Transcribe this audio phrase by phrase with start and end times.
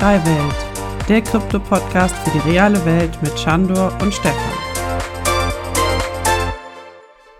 [0.00, 4.50] Web3 Welt, der Krypto-Podcast für die reale Welt mit Chandor und Stefan.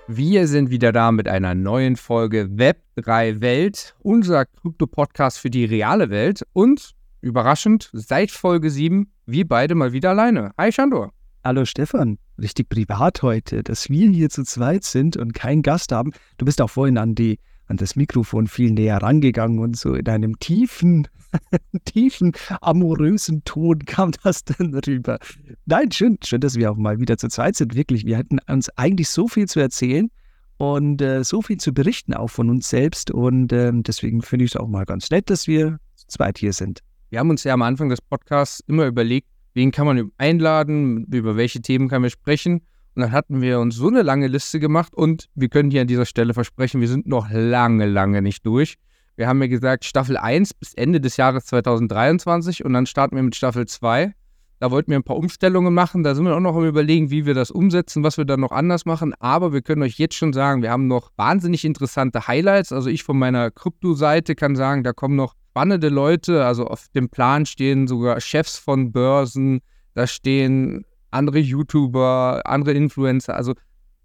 [0.06, 6.10] Wir sind wieder da mit einer neuen Folge Web3 Welt, unser Krypto-Podcast für die reale
[6.10, 6.42] Welt.
[6.52, 6.90] Und
[7.22, 10.52] überraschend, seit Folge 7, wir beide mal wieder alleine.
[10.58, 11.12] Hi Chandor.
[11.42, 16.12] Hallo Stefan, richtig privat heute, dass wir hier zu zweit sind und keinen Gast haben.
[16.36, 17.38] Du bist auch vorhin an, die,
[17.70, 21.06] an das Mikrofon viel näher rangegangen und so in einem tiefen,
[21.84, 25.18] tiefen, amorösen Ton kam das dann rüber.
[25.66, 27.76] Nein, schön, schön, dass wir auch mal wieder zu zweit sind.
[27.76, 30.10] Wirklich, wir hatten uns eigentlich so viel zu erzählen
[30.58, 34.50] und äh, so viel zu berichten auch von uns selbst und äh, deswegen finde ich
[34.50, 36.80] es auch mal ganz nett, dass wir zu zweit hier sind.
[37.10, 41.36] Wir haben uns ja am Anfang des Podcasts immer überlegt, wen kann man einladen, über
[41.36, 42.62] welche Themen kann man sprechen.
[42.94, 45.86] Und dann hatten wir uns so eine lange Liste gemacht und wir können hier an
[45.86, 48.76] dieser Stelle versprechen, wir sind noch lange, lange nicht durch.
[49.16, 53.22] Wir haben ja gesagt, Staffel 1 bis Ende des Jahres 2023 und dann starten wir
[53.22, 54.14] mit Staffel 2.
[54.60, 56.02] Da wollten wir ein paar Umstellungen machen.
[56.02, 58.52] Da sind wir auch noch am Überlegen, wie wir das umsetzen, was wir dann noch
[58.52, 59.14] anders machen.
[59.18, 62.70] Aber wir können euch jetzt schon sagen, wir haben noch wahnsinnig interessante Highlights.
[62.70, 66.44] Also ich von meiner Krypto-Seite kann sagen, da kommen noch spannende Leute.
[66.44, 69.60] Also auf dem Plan stehen sogar Chefs von Börsen,
[69.94, 73.54] da stehen andere YouTuber, andere Influencer, also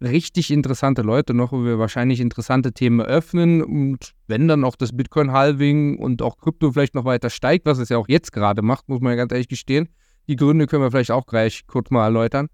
[0.01, 4.95] richtig interessante Leute noch, wo wir wahrscheinlich interessante Themen öffnen und wenn dann auch das
[4.95, 8.89] Bitcoin-Halving und auch Krypto vielleicht noch weiter steigt, was es ja auch jetzt gerade macht,
[8.89, 9.89] muss man ja ganz ehrlich gestehen.
[10.27, 12.47] Die Gründe können wir vielleicht auch gleich kurz mal erläutern.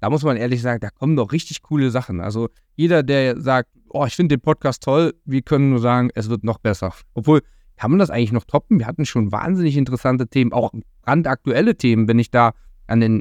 [0.00, 2.20] Da muss man ehrlich sagen, da kommen doch richtig coole Sachen.
[2.20, 6.28] Also jeder, der sagt, oh, ich finde den Podcast toll, wir können nur sagen, es
[6.28, 6.92] wird noch besser.
[7.14, 7.42] Obwohl,
[7.76, 8.78] kann man das eigentlich noch toppen?
[8.78, 12.52] Wir hatten schon wahnsinnig interessante Themen, auch brandaktuelle Themen, wenn ich da
[12.86, 13.20] an den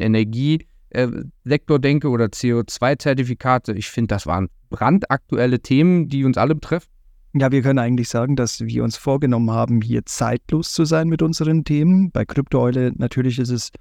[0.97, 3.73] Energiesektor denke oder CO2-Zertifikate.
[3.73, 6.89] Ich finde, das waren brandaktuelle Themen, die uns alle betreffen.
[7.33, 11.21] Ja, wir können eigentlich sagen, dass wir uns vorgenommen haben, hier zeitlos zu sein mit
[11.21, 12.09] unseren Themen.
[12.11, 13.71] Bei Kryptoeule natürlich ist es,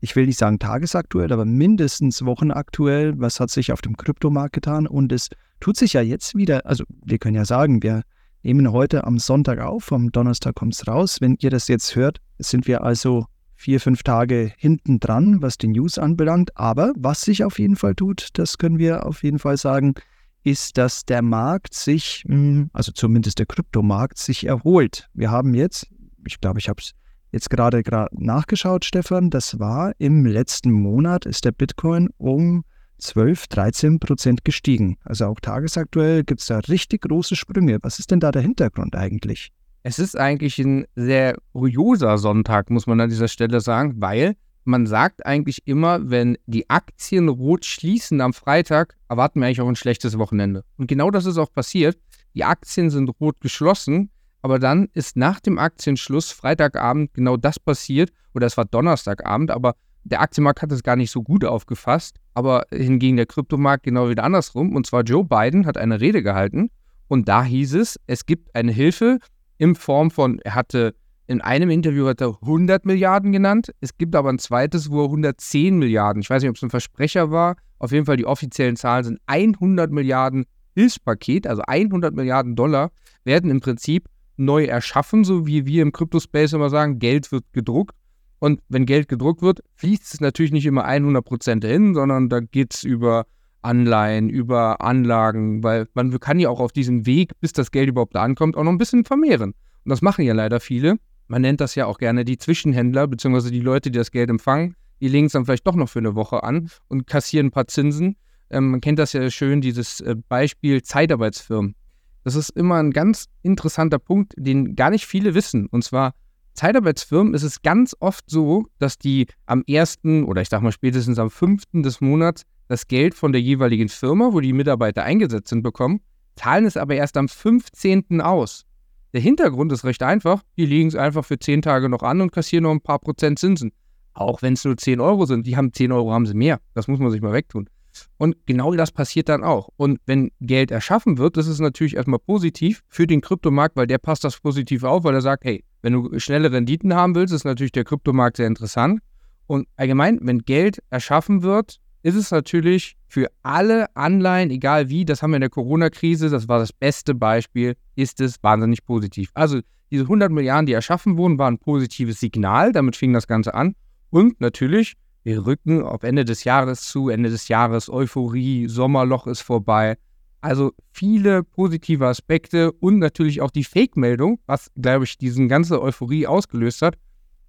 [0.00, 3.14] ich will nicht sagen tagesaktuell, aber mindestens wochenaktuell.
[3.18, 4.86] Was hat sich auf dem Kryptomarkt getan?
[4.86, 5.28] Und es
[5.60, 8.02] tut sich ja jetzt wieder, also wir können ja sagen, wir
[8.42, 11.20] nehmen heute am Sonntag auf, am Donnerstag kommt es raus.
[11.20, 13.26] Wenn ihr das jetzt hört, sind wir also
[13.64, 16.54] vier, fünf Tage hinten dran, was die News anbelangt.
[16.54, 19.94] Aber was sich auf jeden Fall tut, das können wir auf jeden Fall sagen,
[20.42, 25.08] ist, dass der Markt sich, hm, also zumindest der Kryptomarkt, sich erholt.
[25.14, 25.86] Wir haben jetzt,
[26.26, 26.92] ich glaube, ich habe es
[27.32, 27.82] jetzt gerade
[28.12, 32.64] nachgeschaut, Stefan, das war im letzten Monat ist der Bitcoin um
[32.98, 34.98] 12, 13 Prozent gestiegen.
[35.04, 37.78] Also auch tagesaktuell gibt es da richtig große Sprünge.
[37.80, 39.52] Was ist denn da der Hintergrund eigentlich?
[39.86, 44.34] Es ist eigentlich ein sehr kurioser Sonntag, muss man an dieser Stelle sagen, weil
[44.64, 49.68] man sagt eigentlich immer, wenn die Aktien rot schließen am Freitag, erwarten wir eigentlich auch
[49.68, 50.64] ein schlechtes Wochenende.
[50.78, 51.98] Und genau das ist auch passiert.
[52.32, 58.10] Die Aktien sind rot geschlossen, aber dann ist nach dem Aktienschluss Freitagabend genau das passiert,
[58.32, 59.74] oder es war Donnerstagabend, aber
[60.04, 64.24] der Aktienmarkt hat es gar nicht so gut aufgefasst, aber hingegen der Kryptomarkt genau wieder
[64.24, 64.74] andersrum.
[64.74, 66.70] Und zwar Joe Biden hat eine Rede gehalten
[67.08, 69.18] und da hieß es, es gibt eine Hilfe
[69.58, 70.94] in Form von, er hatte
[71.26, 73.72] in einem Interview hat er 100 Milliarden genannt.
[73.80, 76.70] Es gibt aber ein zweites, wo er 110 Milliarden, ich weiß nicht, ob es ein
[76.70, 77.56] Versprecher war.
[77.78, 80.44] Auf jeden Fall die offiziellen Zahlen sind 100 Milliarden
[80.74, 82.90] Hilfspaket, also 100 Milliarden Dollar,
[83.24, 87.94] werden im Prinzip neu erschaffen, so wie wir im Crypto-Space immer sagen, Geld wird gedruckt.
[88.40, 92.74] Und wenn Geld gedruckt wird, fließt es natürlich nicht immer 100% dahin, sondern da geht
[92.74, 93.26] es über
[93.64, 98.14] Anleihen, über Anlagen, weil man kann ja auch auf diesem Weg, bis das Geld überhaupt
[98.14, 99.54] da ankommt, auch noch ein bisschen vermehren.
[99.84, 100.96] Und das machen ja leider viele.
[101.26, 104.76] Man nennt das ja auch gerne die Zwischenhändler, beziehungsweise die Leute, die das Geld empfangen.
[105.00, 107.66] Die legen es dann vielleicht doch noch für eine Woche an und kassieren ein paar
[107.66, 108.16] Zinsen.
[108.50, 111.74] Ähm, man kennt das ja schön, dieses äh, Beispiel Zeitarbeitsfirmen.
[112.22, 115.66] Das ist immer ein ganz interessanter Punkt, den gar nicht viele wissen.
[115.66, 116.12] Und zwar,
[116.54, 121.18] Zeitarbeitsfirmen ist es ganz oft so, dass die am ersten oder ich sag mal spätestens
[121.18, 125.62] am fünften des Monats das Geld von der jeweiligen Firma, wo die Mitarbeiter eingesetzt sind,
[125.62, 126.00] bekommen,
[126.36, 128.20] zahlen es aber erst am 15.
[128.20, 128.64] aus.
[129.12, 130.42] Der Hintergrund ist recht einfach.
[130.56, 133.38] Die legen es einfach für 10 Tage noch an und kassieren noch ein paar Prozent
[133.38, 133.72] Zinsen.
[134.12, 135.46] Auch wenn es nur 10 Euro sind.
[135.46, 136.60] Die haben 10 Euro, haben sie mehr.
[136.74, 137.68] Das muss man sich mal wegtun.
[138.16, 139.68] Und genau das passiert dann auch.
[139.76, 143.98] Und wenn Geld erschaffen wird, das ist natürlich erstmal positiv für den Kryptomarkt, weil der
[143.98, 147.44] passt das positiv auf, weil er sagt, hey, wenn du schnelle Renditen haben willst, ist
[147.44, 149.00] natürlich der Kryptomarkt sehr interessant.
[149.46, 155.22] Und allgemein, wenn Geld erschaffen wird, ist es natürlich für alle Anleihen, egal wie, das
[155.22, 159.30] haben wir in der Corona-Krise, das war das beste Beispiel, ist es wahnsinnig positiv.
[159.32, 159.60] Also
[159.90, 163.74] diese 100 Milliarden, die erschaffen wurden, waren ein positives Signal, damit fing das Ganze an.
[164.10, 169.40] Und natürlich, wir rücken auf Ende des Jahres zu, Ende des Jahres Euphorie, Sommerloch ist
[169.40, 169.96] vorbei.
[170.42, 176.26] Also viele positive Aspekte und natürlich auch die Fake-Meldung, was, glaube ich, diesen ganze Euphorie
[176.26, 176.98] ausgelöst hat.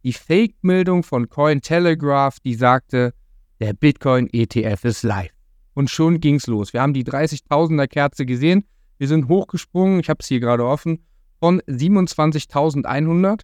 [0.05, 3.13] die Fake-Meldung von Cointelegraph, die sagte,
[3.59, 5.31] der Bitcoin-ETF ist live.
[5.73, 6.73] Und schon ging es los.
[6.73, 8.65] Wir haben die 30.000er Kerze gesehen.
[8.97, 11.03] Wir sind hochgesprungen, ich habe es hier gerade offen,
[11.39, 13.41] von 27.100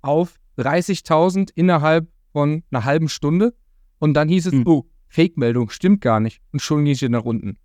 [0.00, 3.54] auf 30.000 innerhalb von einer halben Stunde.
[3.98, 4.66] Und dann hieß es, mhm.
[4.66, 6.40] oh, Fake-Meldung, stimmt gar nicht.
[6.52, 7.58] Und schon ging es nach unten.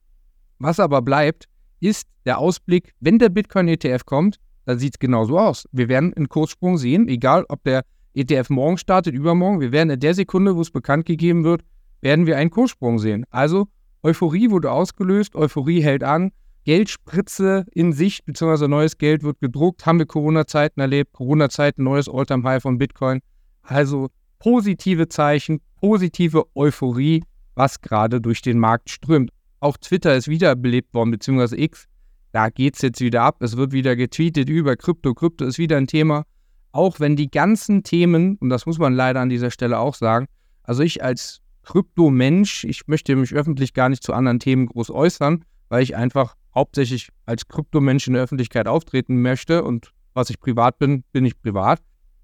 [0.59, 1.45] Was aber bleibt,
[1.79, 5.67] ist der Ausblick, wenn der Bitcoin-ETF kommt, dann sieht es genauso aus.
[5.71, 9.61] Wir werden einen Kurssprung sehen, egal ob der ETF morgen startet, übermorgen.
[9.61, 11.63] Wir werden in der Sekunde, wo es bekannt gegeben wird,
[12.01, 13.25] werden wir einen Kurssprung sehen.
[13.29, 13.67] Also
[14.03, 16.31] Euphorie wurde ausgelöst, Euphorie hält an,
[16.65, 22.61] Geldspritze in Sicht, beziehungsweise neues Geld wird gedruckt, haben wir Corona-Zeiten erlebt, Corona-Zeiten, neues All-Time-High
[22.61, 23.21] von Bitcoin.
[23.63, 24.09] Also
[24.39, 27.23] positive Zeichen, positive Euphorie,
[27.55, 29.31] was gerade durch den Markt strömt.
[29.59, 31.87] Auch Twitter ist wiederbelebt worden, beziehungsweise X.
[32.31, 33.41] Da geht es jetzt wieder ab.
[33.41, 35.13] Es wird wieder getweetet über Krypto.
[35.13, 36.25] Krypto ist wieder ein Thema.
[36.71, 40.27] Auch wenn die ganzen Themen, und das muss man leider an dieser Stelle auch sagen,
[40.63, 45.45] also ich als Krypto-Mensch, ich möchte mich öffentlich gar nicht zu anderen Themen groß äußern,
[45.69, 50.79] weil ich einfach hauptsächlich als Kryptomensch in der Öffentlichkeit auftreten möchte und was ich privat
[50.79, 51.79] bin, bin ich privat,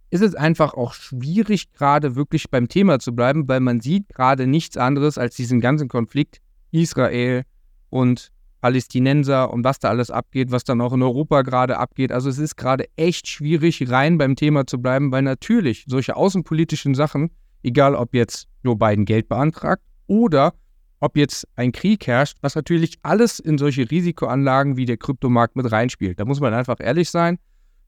[0.10, 4.48] ist es einfach auch schwierig, gerade wirklich beim Thema zu bleiben, weil man sieht gerade
[4.48, 7.44] nichts anderes als diesen ganzen Konflikt Israel
[7.92, 8.32] und
[8.62, 12.12] Palästinenser und was da alles abgeht, was dann auch in Europa gerade abgeht.
[12.12, 16.96] Also es ist gerade echt schwierig, rein beim Thema zu bleiben, weil natürlich solche außenpolitischen
[16.96, 17.30] Sachen,
[17.62, 20.54] egal ob jetzt Joe Biden Geld beantragt oder
[21.00, 25.72] ob jetzt ein Krieg herrscht, was natürlich alles in solche Risikoanlagen wie der Kryptomarkt mit
[25.72, 26.20] reinspielt.
[26.20, 27.38] Da muss man einfach ehrlich sein.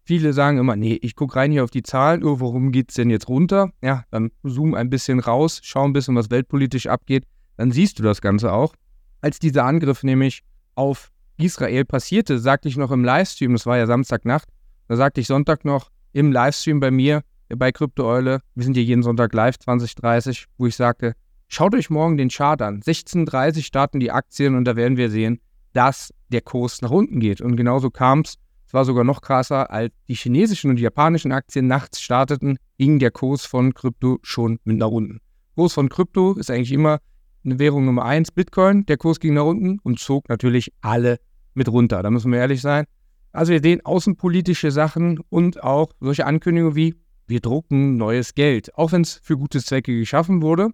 [0.04, 2.96] Viele sagen immer, nee, ich gucke rein hier auf die Zahlen, oh, warum geht es
[2.96, 3.72] denn jetzt runter?
[3.82, 7.26] Ja, dann zoom ein bisschen raus, schau ein bisschen, was weltpolitisch abgeht,
[7.58, 8.74] dann siehst du das Ganze auch.
[9.20, 10.44] Als dieser Angriff nämlich
[10.76, 14.48] auf Israel passierte, sagte ich noch im Livestream, das war ja Samstagnacht,
[14.88, 17.24] da sagte ich Sonntag noch im Livestream bei mir,
[17.56, 21.14] bei Krypto Eule, wir sind hier jeden Sonntag live, 2030, wo ich sagte,
[21.50, 22.82] Schaut euch morgen den Chart an.
[22.82, 25.40] 16.30 starten die Aktien und da werden wir sehen,
[25.72, 27.40] dass der Kurs nach unten geht.
[27.40, 28.36] Und genauso kam es.
[28.68, 33.00] Es war sogar noch krasser, als die chinesischen und die japanischen Aktien nachts starteten, ging
[33.00, 35.22] der Kurs von Krypto schon mit nach unten.
[35.56, 37.00] Kurs von Krypto ist eigentlich immer
[37.46, 38.86] eine Währung Nummer 1, Bitcoin.
[38.86, 41.18] Der Kurs ging nach unten und zog natürlich alle
[41.54, 42.04] mit runter.
[42.04, 42.86] Da müssen wir ehrlich sein.
[43.32, 46.96] Also wir sehen außenpolitische Sachen und auch solche Ankündigungen wie
[47.28, 48.74] wir drucken neues Geld.
[48.76, 50.70] Auch wenn es für gute Zwecke geschaffen wurde,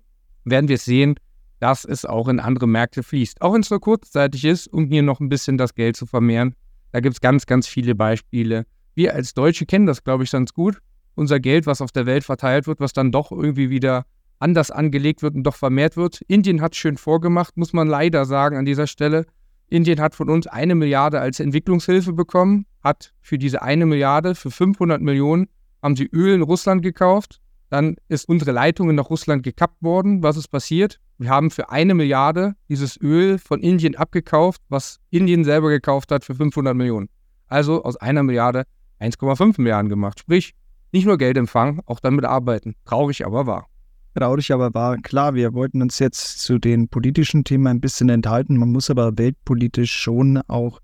[0.46, 1.16] werden wir sehen,
[1.60, 3.42] dass es auch in andere Märkte fließt.
[3.42, 6.56] Auch wenn es nur kurzzeitig ist, um hier noch ein bisschen das Geld zu vermehren.
[6.92, 8.66] Da gibt es ganz, ganz viele Beispiele.
[8.96, 10.80] Wir als Deutsche kennen das, glaube ich, ganz gut.
[11.16, 14.06] Unser Geld, was auf der Welt verteilt wird, was dann doch irgendwie wieder
[14.40, 16.22] anders angelegt wird und doch vermehrt wird.
[16.28, 19.26] Indien hat es schön vorgemacht, muss man leider sagen an dieser Stelle.
[19.70, 24.52] Indien hat von uns eine Milliarde als Entwicklungshilfe bekommen, hat für diese eine Milliarde, für
[24.52, 25.48] 500 Millionen,
[25.84, 27.42] haben sie Öl in Russland gekauft
[27.74, 30.22] dann ist unsere Leitung nach Russland gekappt worden.
[30.22, 31.00] Was ist passiert?
[31.18, 36.24] Wir haben für eine Milliarde dieses Öl von Indien abgekauft, was Indien selber gekauft hat
[36.24, 37.10] für 500 Millionen.
[37.48, 38.66] Also aus einer Milliarde
[39.00, 40.20] 1,5 Milliarden gemacht.
[40.20, 40.54] Sprich,
[40.92, 42.76] nicht nur Geld empfangen, auch damit arbeiten.
[42.86, 43.66] Traurig, aber wahr.
[44.14, 44.98] Traurig, aber wahr.
[44.98, 48.58] Klar, wir wollten uns jetzt zu den politischen Themen ein bisschen enthalten.
[48.58, 50.80] Man muss aber weltpolitisch schon auch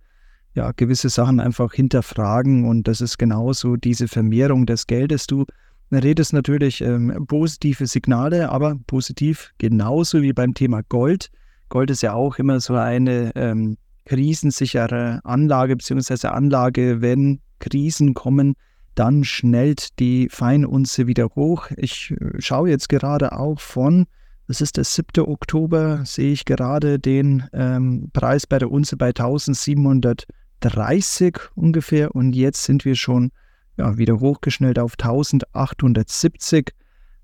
[0.53, 2.65] ja, gewisse Sachen einfach hinterfragen.
[2.65, 5.27] Und das ist genauso diese Vermehrung des Geldes.
[5.27, 5.45] Du
[5.91, 11.29] redest natürlich ähm, positive Signale, aber positiv genauso wie beim Thema Gold.
[11.69, 18.55] Gold ist ja auch immer so eine ähm, krisensichere Anlage, beziehungsweise Anlage, wenn Krisen kommen,
[18.95, 21.69] dann schnellt die Feinunze wieder hoch.
[21.77, 24.07] Ich äh, schaue jetzt gerade auch von,
[24.49, 25.27] das ist der 7.
[25.27, 32.63] Oktober, sehe ich gerade den ähm, Preis bei der Unze bei 1730 ungefähr und jetzt
[32.63, 33.29] sind wir schon
[33.77, 36.71] ja, wieder hochgeschnellt auf 1870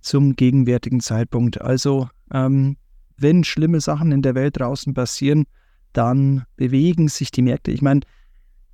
[0.02, 1.60] zum gegenwärtigen Zeitpunkt.
[1.60, 2.78] Also ähm,
[3.18, 5.46] wenn schlimme Sachen in der Welt draußen passieren,
[5.94, 7.72] dann bewegen sich die Märkte.
[7.72, 8.02] Ich meine,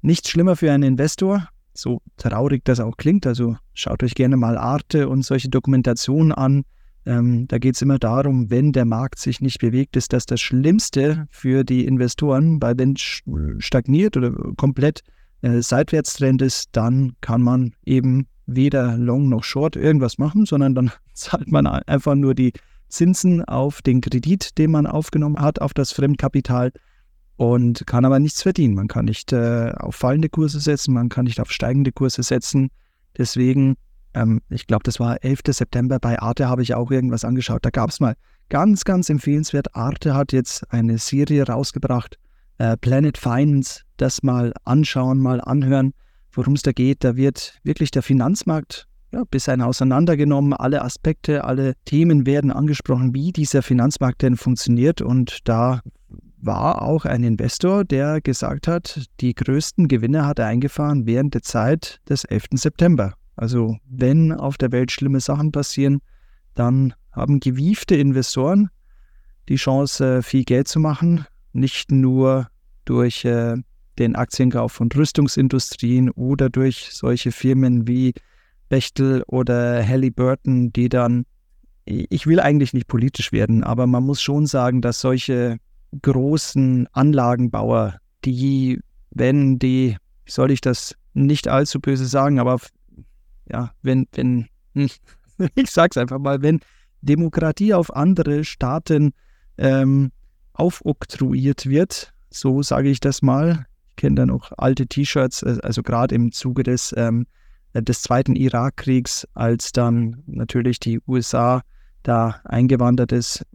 [0.01, 3.25] nichts schlimmer für einen Investor, so traurig das auch klingt.
[3.25, 6.65] Also schaut euch gerne mal Arte und solche Dokumentationen an.
[7.05, 10.39] Ähm, da geht es immer darum, wenn der Markt sich nicht bewegt, ist das das
[10.39, 15.01] Schlimmste für die Investoren, weil wenn stagniert oder komplett
[15.41, 20.91] äh, Seitwärtstrend ist, dann kann man eben weder Long noch Short irgendwas machen, sondern dann
[21.13, 22.53] zahlt man einfach nur die
[22.89, 26.71] Zinsen auf den Kredit, den man aufgenommen hat, auf das Fremdkapital
[27.37, 28.75] und kann aber nichts verdienen.
[28.75, 32.69] Man kann nicht äh, auf fallende Kurse setzen, man kann nicht auf steigende Kurse setzen.
[33.17, 33.75] Deswegen,
[34.13, 35.41] ähm, ich glaube, das war 11.
[35.47, 37.65] September, bei Arte habe ich auch irgendwas angeschaut.
[37.65, 38.15] Da gab es mal
[38.49, 39.75] ganz, ganz empfehlenswert.
[39.75, 42.17] Arte hat jetzt eine Serie rausgebracht,
[42.57, 45.93] äh, Planet Finance, das mal anschauen, mal anhören,
[46.33, 47.03] worum es da geht.
[47.03, 50.53] Da wird wirklich der Finanzmarkt ja, bis ein auseinandergenommen.
[50.53, 55.01] Alle Aspekte, alle Themen werden angesprochen, wie dieser Finanzmarkt denn funktioniert.
[55.01, 55.81] Und da
[56.37, 61.43] war auch ein Investor, der gesagt hat, die größten Gewinne hat er eingefahren während der
[61.43, 62.45] Zeit des 11.
[62.53, 63.13] September.
[63.35, 66.01] Also wenn auf der Welt schlimme Sachen passieren,
[66.53, 68.69] dann haben gewiefte Investoren
[69.49, 72.47] die Chance, viel Geld zu machen, nicht nur
[72.85, 73.57] durch äh,
[73.99, 78.13] den Aktienkauf von Rüstungsindustrien oder durch solche Firmen wie
[78.69, 81.25] Bechtel oder Halliburton, die dann,
[81.85, 85.57] ich will eigentlich nicht politisch werden, aber man muss schon sagen, dass solche
[86.01, 92.59] großen Anlagenbauer, die, wenn die, soll ich das nicht allzu böse sagen, aber
[93.51, 96.59] ja, wenn, wenn, ich sag's einfach mal, wenn
[97.01, 99.13] Demokratie auf andere Staaten
[99.57, 100.11] ähm,
[100.53, 103.65] aufoktroyiert wird, so sage ich das mal.
[103.89, 107.25] Ich kenne da noch alte T-Shirts, äh, also gerade im Zuge des, ähm,
[107.73, 111.61] des Zweiten Irakkriegs, als dann natürlich die USA
[112.03, 113.45] da eingewandert ist.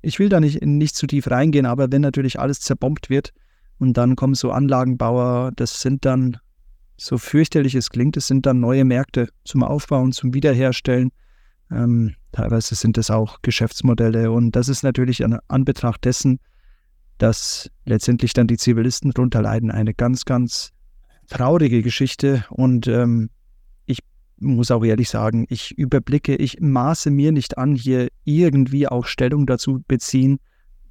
[0.00, 3.32] Ich will da nicht, nicht zu tief reingehen, aber wenn natürlich alles zerbombt wird
[3.78, 6.38] und dann kommen so Anlagenbauer, das sind dann,
[6.96, 11.10] so fürchterlich es klingt, es sind dann neue Märkte zum Aufbauen, zum Wiederherstellen.
[11.70, 14.30] Ähm, teilweise sind es auch Geschäftsmodelle.
[14.30, 16.38] Und das ist natürlich an Anbetracht dessen,
[17.18, 20.72] dass letztendlich dann die Zivilisten darunter leiden, eine ganz, ganz
[21.28, 22.44] traurige Geschichte.
[22.50, 23.30] Und ähm,
[23.86, 24.00] ich
[24.38, 29.46] muss auch ehrlich sagen, ich überblicke, ich maße mir nicht an, hier irgendwie auch Stellung
[29.46, 30.38] dazu beziehen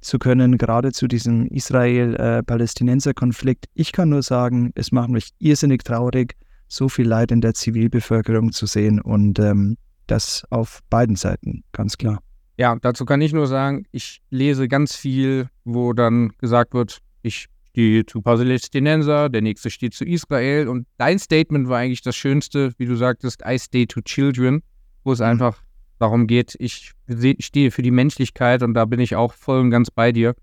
[0.02, 3.66] zu können, gerade zu diesem Israel-Palästinenser-Konflikt.
[3.74, 6.34] Ich kann nur sagen, es macht mich irrsinnig traurig,
[6.68, 11.96] so viel Leid in der Zivilbevölkerung zu sehen und ähm, das auf beiden Seiten, ganz
[11.96, 12.18] klar.
[12.58, 17.46] Ja, dazu kann ich nur sagen, ich lese ganz viel, wo dann gesagt wird, ich
[17.70, 22.72] stehe zu Palästinenser, der nächste steht zu Israel und dein Statement war eigentlich das Schönste,
[22.76, 24.62] wie du sagtest, I stay to children,
[25.04, 25.26] wo es mhm.
[25.26, 25.62] einfach
[26.02, 26.92] darum geht, ich
[27.38, 30.34] stehe für die Menschlichkeit und da bin ich auch voll und ganz bei dir.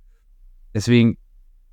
[0.73, 1.17] Deswegen,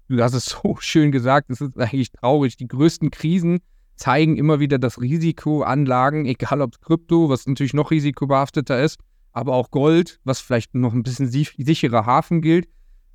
[0.09, 2.57] du hast es so schön gesagt, es ist eigentlich traurig.
[2.57, 3.61] Die größten Krisen
[3.97, 8.99] zeigen immer wieder das Risikoanlagen, egal ob Krypto, was natürlich noch risikobehafteter ist,
[9.33, 12.69] aber auch Gold, was vielleicht noch ein bisschen sicherer Hafen gilt.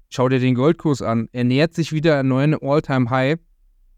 [0.09, 1.29] Schau dir den Goldkurs an.
[1.31, 3.37] Er nähert sich wieder einem neuen All-Time-High.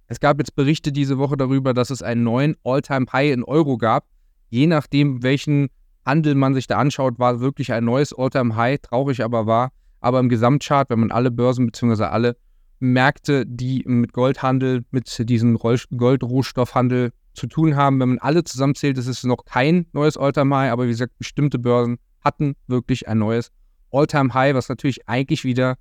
[0.08, 4.06] Es gab jetzt Berichte diese Woche darüber, dass es einen neuen All-Time-High in Euro gab.
[4.50, 5.70] Je nachdem, welchen
[6.06, 8.82] Handel man sich da anschaut, war wirklich ein neues All-Time-High.
[8.82, 9.72] Traurig aber war.
[10.00, 12.04] Aber im Gesamtchart, wenn man alle Börsen bzw.
[12.04, 12.36] alle
[12.80, 18.00] Märkte, die mit Goldhandel, mit diesem Goldrohstoffhandel zu tun haben.
[18.00, 21.98] Wenn man alle zusammenzählt, ist es noch kein neues All-Time-High, aber wie gesagt, bestimmte Börsen
[22.24, 23.52] hatten wirklich ein neues
[23.92, 25.78] All-Time-High, was natürlich eigentlich wieder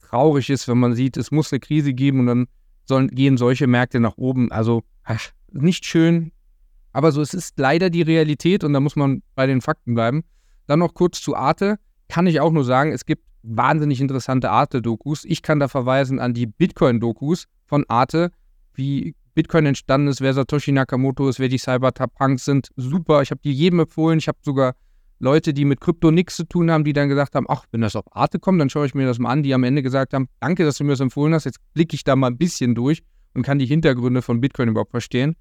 [0.00, 2.46] traurig ist, wenn man sieht, es muss eine Krise geben und dann
[2.86, 4.50] sollen, gehen solche Märkte nach oben.
[4.50, 6.32] Also ach, nicht schön,
[6.92, 10.24] aber so es ist leider die Realität und da muss man bei den Fakten bleiben.
[10.66, 11.78] Dann noch kurz zu Arte.
[12.08, 15.24] Kann ich auch nur sagen, es gibt wahnsinnig interessante Arte-Dokus.
[15.24, 18.30] Ich kann da verweisen an die Bitcoin-Dokus von Arte,
[18.74, 22.70] wie Bitcoin entstanden ist, wer Satoshi Nakamoto ist, wer die Cyberpunks sind.
[22.76, 24.18] Super, ich habe die jedem empfohlen.
[24.18, 24.74] Ich habe sogar
[25.20, 27.96] Leute, die mit Krypto nichts zu tun haben, die dann gesagt haben, ach, wenn das
[27.96, 30.28] auf Arte kommt, dann schaue ich mir das mal an, die am Ende gesagt haben,
[30.40, 33.02] danke, dass du mir das empfohlen hast, jetzt blicke ich da mal ein bisschen durch
[33.34, 35.36] und kann die Hintergründe von Bitcoin überhaupt verstehen.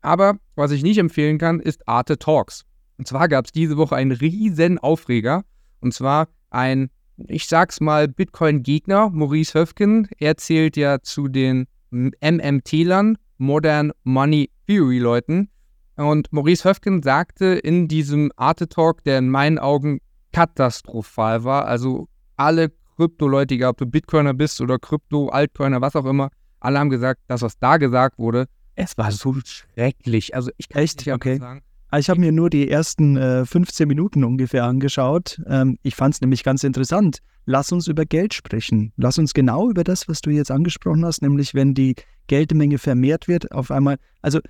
[0.00, 2.64] Aber was ich nicht empfehlen kann, ist Arte Talks.
[2.98, 5.44] Und zwar gab es diese Woche einen riesen Aufreger.
[5.80, 6.90] Und zwar ein
[7.26, 10.08] ich sag's mal, Bitcoin-Gegner, Maurice Höfgen.
[10.18, 15.50] Er zählt ja zu den MMT-Lern, Modern Money Theory-Leuten.
[15.96, 20.00] Und Maurice Höfgen sagte in diesem Arte Talk, der in meinen Augen
[20.32, 26.30] katastrophal war, also alle Krypto-Leute, ob du Bitcoiner bist oder Krypto, Altcoiner, was auch immer,
[26.60, 28.46] alle haben gesagt, das, was da gesagt wurde,
[28.78, 30.34] es war so schrecklich.
[30.34, 30.98] Also ich kann Echt?
[30.98, 31.38] nicht okay.
[31.38, 31.62] sagen.
[31.90, 35.40] Ah, ich habe mir nur die ersten äh, 15 Minuten ungefähr angeschaut.
[35.46, 37.20] Ähm, ich fand es nämlich ganz interessant.
[37.46, 38.92] Lass uns über Geld sprechen.
[38.96, 41.94] Lass uns genau über das, was du jetzt angesprochen hast, nämlich wenn die
[42.26, 43.96] Geldmenge vermehrt wird, auf einmal.
[44.20, 44.40] Also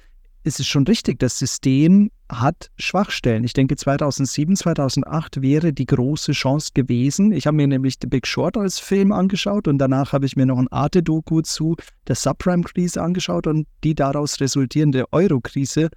[0.49, 3.45] es ist schon richtig, das System hat Schwachstellen.
[3.45, 7.33] Ich denke, 2007, 2008 wäre die große Chance gewesen.
[7.33, 10.47] Ich habe mir nämlich The Big Short als Film angeschaut und danach habe ich mir
[10.47, 11.76] noch ein Arte-Doku zu
[12.07, 15.90] der Subprime-Krise angeschaut und die daraus resultierende Euro-Krise.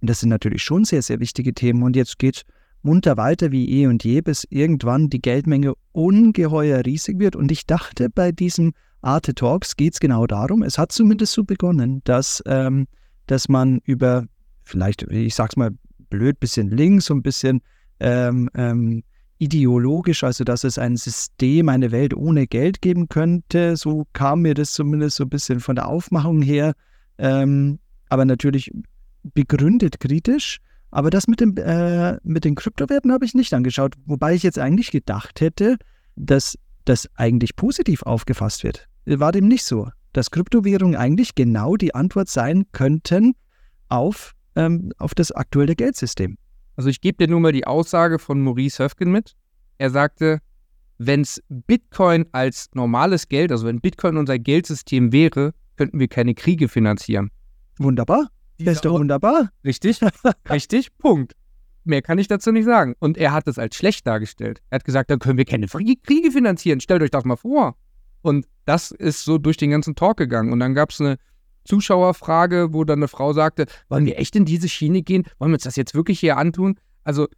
[0.00, 1.82] Und das sind natürlich schon sehr, sehr wichtige Themen.
[1.82, 2.42] Und jetzt geht
[2.82, 7.34] munter weiter wie eh und je, bis irgendwann die Geldmenge ungeheuer riesig wird.
[7.36, 11.44] Und ich dachte, bei diesem Arte Talks geht es genau darum, es hat zumindest so
[11.44, 12.86] begonnen, dass, ähm,
[13.26, 14.24] dass man über,
[14.62, 15.70] vielleicht, ich sag's mal
[16.10, 17.60] blöd, bisschen links und ein bisschen
[18.00, 19.02] ähm, ähm,
[19.38, 23.76] ideologisch, also dass es ein System, eine Welt ohne Geld geben könnte.
[23.76, 26.74] So kam mir das zumindest so ein bisschen von der Aufmachung her.
[27.18, 27.78] Ähm,
[28.08, 28.70] aber natürlich
[29.22, 30.60] begründet kritisch,
[30.94, 34.60] Aber das mit, dem, äh, mit den Kryptowerten habe ich nicht angeschaut, wobei ich jetzt
[34.60, 35.76] eigentlich gedacht hätte,
[36.14, 38.88] dass das eigentlich positiv aufgefasst wird.
[39.04, 43.34] War dem nicht so, dass Kryptowährungen eigentlich genau die Antwort sein könnten
[43.88, 46.38] auf, ähm, auf das aktuelle Geldsystem.
[46.76, 49.34] Also ich gebe dir nur mal die Aussage von Maurice Höfgen mit.
[49.76, 50.38] Er sagte,
[50.98, 56.34] wenn es Bitcoin als normales Geld, also wenn Bitcoin unser Geldsystem wäre, könnten wir keine
[56.34, 57.30] Kriege finanzieren.
[57.78, 58.28] Wunderbar.
[58.58, 59.50] Das ist doch wunderbar.
[59.64, 60.00] Richtig,
[60.50, 61.34] richtig, Punkt.
[61.82, 62.94] Mehr kann ich dazu nicht sagen.
[63.00, 64.62] Und er hat es als schlecht dargestellt.
[64.70, 66.80] Er hat gesagt, dann können wir keine Kriege finanzieren.
[66.80, 67.76] Stellt euch das mal vor.
[68.24, 70.50] Und das ist so durch den ganzen Talk gegangen.
[70.50, 71.18] Und dann gab es eine
[71.64, 75.24] Zuschauerfrage, wo dann eine Frau sagte, wollen wir echt in diese Schiene gehen?
[75.38, 76.80] Wollen wir uns das jetzt wirklich hier antun?
[77.04, 77.28] Also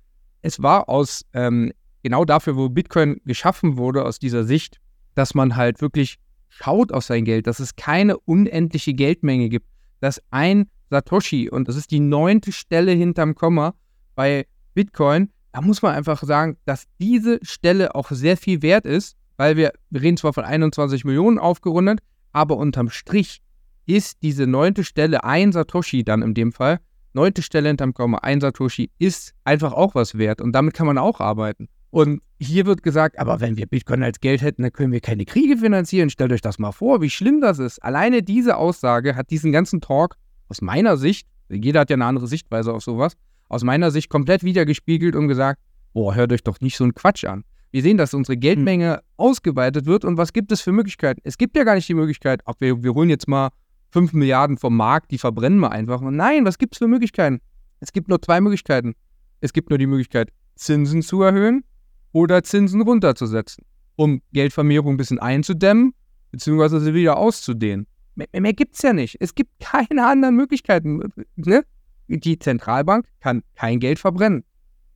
[0.43, 1.73] es war aus ähm,
[2.05, 4.79] genau dafür, wo Bitcoin geschaffen wurde, aus dieser Sicht,
[5.17, 6.19] dass man halt wirklich
[6.51, 9.67] schaut auf sein Geld, dass es keine unendliche Geldmenge gibt,
[9.99, 13.75] dass ein Satoshi, und das ist die neunte Stelle hinterm Komma
[14.15, 19.17] bei Bitcoin, da muss man einfach sagen, dass diese Stelle auch sehr viel wert ist,
[19.37, 22.01] weil wir, wir reden zwar von 21 Millionen aufgerundet,
[22.33, 23.41] aber unterm Strich
[23.87, 26.81] ist diese neunte Stelle ein Satoshi dann in dem Fall,
[27.13, 30.99] neunte Stelle hinterm Komma, ein Satoshi, ist einfach auch was wert und damit kann man
[30.99, 31.69] auch arbeiten.
[31.91, 35.25] Und hier wird gesagt, aber wenn wir Bitcoin als Geld hätten, dann können wir keine
[35.25, 36.11] Kriege finanzieren.
[36.11, 37.83] Stellt euch das mal vor, wie schlimm das ist.
[37.83, 40.17] Alleine diese Aussage hat diesen ganzen Talk
[40.49, 43.15] aus meiner Sicht, jeder hat ja eine andere Sichtweise auf sowas,
[43.49, 45.61] aus meiner Sicht komplett wiedergespiegelt und gesagt,
[45.95, 47.45] boah, hört euch doch nicht so einen Quatsch an.
[47.71, 49.01] Wir sehen, dass unsere Geldmenge hm.
[49.17, 51.21] ausgeweitet wird und was gibt es für Möglichkeiten?
[51.25, 53.51] Es gibt ja gar nicht die Möglichkeit, ob wir, wir holen jetzt mal
[53.91, 56.01] 5 Milliarden vom Markt, die verbrennen wir einfach.
[56.01, 57.41] Nein, was gibt es für Möglichkeiten?
[57.81, 58.95] Es gibt nur zwei Möglichkeiten.
[59.41, 61.65] Es gibt nur die Möglichkeit, Zinsen zu erhöhen
[62.13, 63.65] oder Zinsen runterzusetzen,
[63.97, 65.93] um Geldvermehrung ein bisschen einzudämmen,
[66.31, 67.87] beziehungsweise sie wieder auszudehnen.
[68.15, 69.17] Mehr, mehr gibt es ja nicht.
[69.21, 71.01] Es gibt keine anderen Möglichkeiten.
[71.37, 71.65] Ne?
[72.09, 74.45] Die Zentralbank kann kein Geld verbrennen.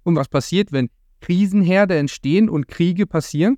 [0.02, 0.88] Und was passiert, wenn
[1.20, 3.56] Krisenherde entstehen und Kriege passieren?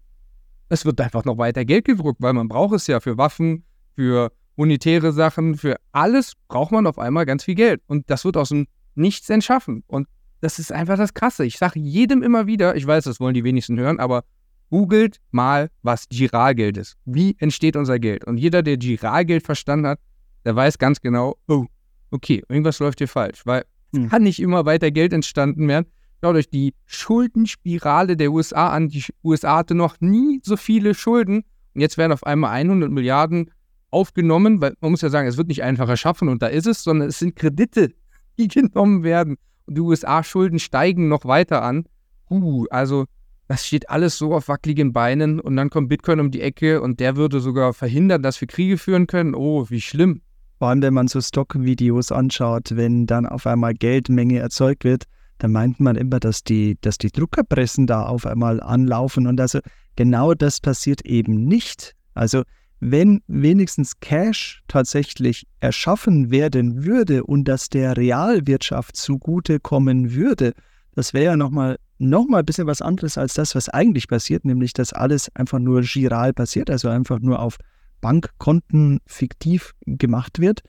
[0.68, 4.33] Es wird einfach noch weiter Geld gedruckt, weil man braucht es ja für Waffen, für
[4.57, 7.83] monetäre Sachen, für alles braucht man auf einmal ganz viel Geld.
[7.87, 9.85] Und das wird aus dem Nichts entschaffen.
[9.87, 10.07] Und
[10.40, 11.44] das ist einfach das Krasse.
[11.44, 14.25] Ich sage jedem immer wieder, ich weiß, das wollen die wenigsten hören, aber
[14.70, 16.96] googelt mal, was Giralgeld ist.
[17.05, 18.25] Wie entsteht unser Geld?
[18.25, 20.01] Und jeder, der Giralgeld verstanden hat,
[20.44, 21.66] der weiß ganz genau, oh,
[22.11, 24.09] okay, irgendwas läuft hier falsch, weil hm.
[24.09, 25.87] kann nicht immer weiter Geld entstanden werden.
[26.24, 28.88] Schaut euch die Schuldenspirale der USA an.
[28.88, 31.42] Die USA hatte noch nie so viele Schulden
[31.74, 33.50] und jetzt werden auf einmal 100 Milliarden
[33.90, 36.85] aufgenommen, weil man muss ja sagen, es wird nicht einfach erschaffen und da ist es,
[36.85, 37.92] sondern es sind Kredite,
[38.38, 39.37] die genommen werden.
[39.66, 41.87] Und die USA-Schulden steigen noch weiter an.
[42.30, 43.06] Uh, also
[43.48, 47.00] das steht alles so auf wackeligen Beinen und dann kommt Bitcoin um die Ecke und
[47.00, 49.35] der würde sogar verhindern, dass wir Kriege führen können.
[49.35, 50.22] Oh, wie schlimm.
[50.58, 55.06] Vor allem, wenn man so Stockvideos anschaut, wenn dann auf einmal Geldmenge erzeugt wird,
[55.42, 59.59] dann meint man immer, dass die, dass die Druckerpressen da auf einmal anlaufen und also
[59.96, 61.96] genau das passiert eben nicht.
[62.14, 62.44] Also
[62.78, 70.52] wenn wenigstens Cash tatsächlich erschaffen werden würde und das der Realwirtschaft zugutekommen würde,
[70.94, 74.44] das wäre ja nochmal noch mal ein bisschen was anderes als das, was eigentlich passiert,
[74.44, 77.57] nämlich dass alles einfach nur giral passiert, also einfach nur auf
[78.00, 80.62] Bankkonten fiktiv gemacht wird.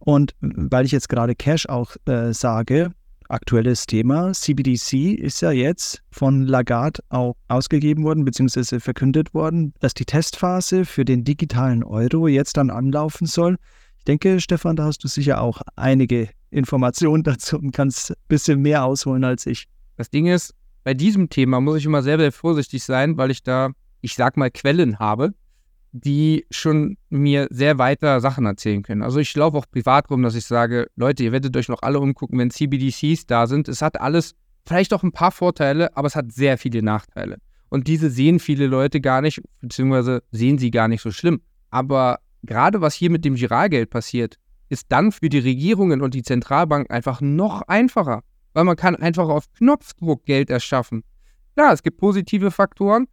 [0.00, 2.90] Und weil ich jetzt gerade Cash auch äh, sage,
[3.28, 9.94] aktuelles Thema, CBDC ist ja jetzt von Lagarde auch ausgegeben worden, beziehungsweise verkündet worden, dass
[9.94, 13.56] die Testphase für den digitalen Euro jetzt dann anlaufen soll.
[13.98, 18.60] Ich denke, Stefan, da hast du sicher auch einige Informationen dazu und kannst ein bisschen
[18.60, 19.66] mehr ausholen als ich.
[19.96, 23.42] Das Ding ist, bei diesem Thema muss ich immer sehr, sehr vorsichtig sein, weil ich
[23.42, 25.34] da, ich sag mal, Quellen habe,
[25.92, 29.02] die schon mir sehr weiter Sachen erzählen können.
[29.02, 32.00] Also ich laufe auch privat rum, dass ich sage, Leute, ihr werdet euch noch alle
[32.00, 33.68] umgucken, wenn CBDCs da sind.
[33.68, 34.34] Es hat alles
[34.66, 37.38] vielleicht auch ein paar Vorteile, aber es hat sehr viele Nachteile.
[37.70, 41.40] Und diese sehen viele Leute gar nicht, beziehungsweise sehen sie gar nicht so schlimm.
[41.70, 44.36] Aber gerade was hier mit dem Giralgeld passiert,
[44.68, 48.22] ist dann für die Regierungen und die Zentralbank einfach noch einfacher
[48.58, 51.04] weil man kann einfach auf Knopfdruck Geld erschaffen.
[51.54, 53.06] Klar, es gibt positive Faktoren.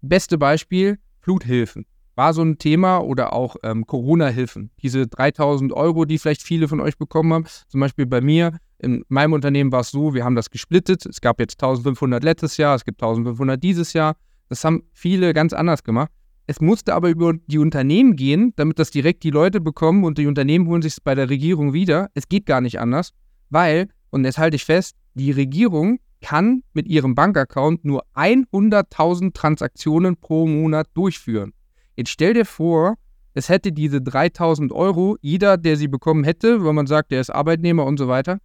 [0.00, 1.86] Beste Beispiel, Fluthilfen.
[2.16, 4.70] War so ein Thema oder auch ähm, Corona-Hilfen.
[4.82, 7.44] Diese 3000 Euro, die vielleicht viele von euch bekommen haben.
[7.68, 11.06] Zum Beispiel bei mir, in meinem Unternehmen war es so, wir haben das gesplittet.
[11.06, 14.16] Es gab jetzt 1500 letztes Jahr, es gibt 1500 dieses Jahr.
[14.48, 16.10] Das haben viele ganz anders gemacht.
[16.46, 20.26] Es musste aber über die Unternehmen gehen, damit das direkt die Leute bekommen und die
[20.26, 22.08] Unternehmen holen sich es bei der Regierung wieder.
[22.14, 23.10] Es geht gar nicht anders,
[23.50, 30.16] weil und jetzt halte ich fest, die Regierung kann mit ihrem Bankaccount nur 100.000 Transaktionen
[30.16, 31.52] pro Monat durchführen.
[31.96, 32.94] Jetzt stell dir vor,
[33.34, 37.30] es hätte diese 3.000 Euro, jeder, der sie bekommen hätte, weil man sagt, der ist
[37.30, 38.38] Arbeitnehmer und so weiter,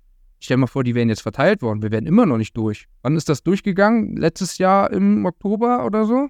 [0.44, 1.84] Stell dir mal vor, die wären jetzt verteilt worden.
[1.84, 2.88] Wir wären immer noch nicht durch.
[3.04, 4.16] Wann ist das durchgegangen?
[4.16, 6.30] Letztes Jahr im Oktober oder so?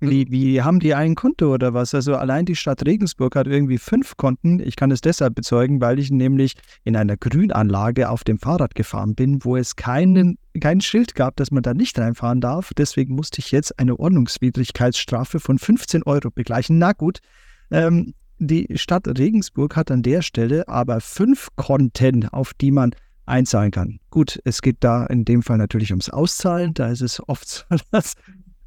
[0.00, 1.94] Wie, wie haben die ein Konto oder was?
[1.94, 4.60] Also allein die Stadt Regensburg hat irgendwie fünf Konten.
[4.60, 6.54] Ich kann es deshalb bezeugen, weil ich nämlich
[6.84, 11.50] in einer Grünanlage auf dem Fahrrad gefahren bin, wo es keinen, kein Schild gab, dass
[11.50, 12.72] man da nicht reinfahren darf.
[12.76, 16.76] Deswegen musste ich jetzt eine Ordnungswidrigkeitsstrafe von 15 Euro begleichen.
[16.76, 17.20] Na gut,
[17.70, 23.70] ähm, die Stadt Regensburg hat an der Stelle aber fünf Konten, auf die man einzahlen
[23.70, 23.98] kann.
[24.10, 26.74] Gut, es geht da in dem Fall natürlich ums Auszahlen.
[26.74, 28.14] Da ist es oft so, dass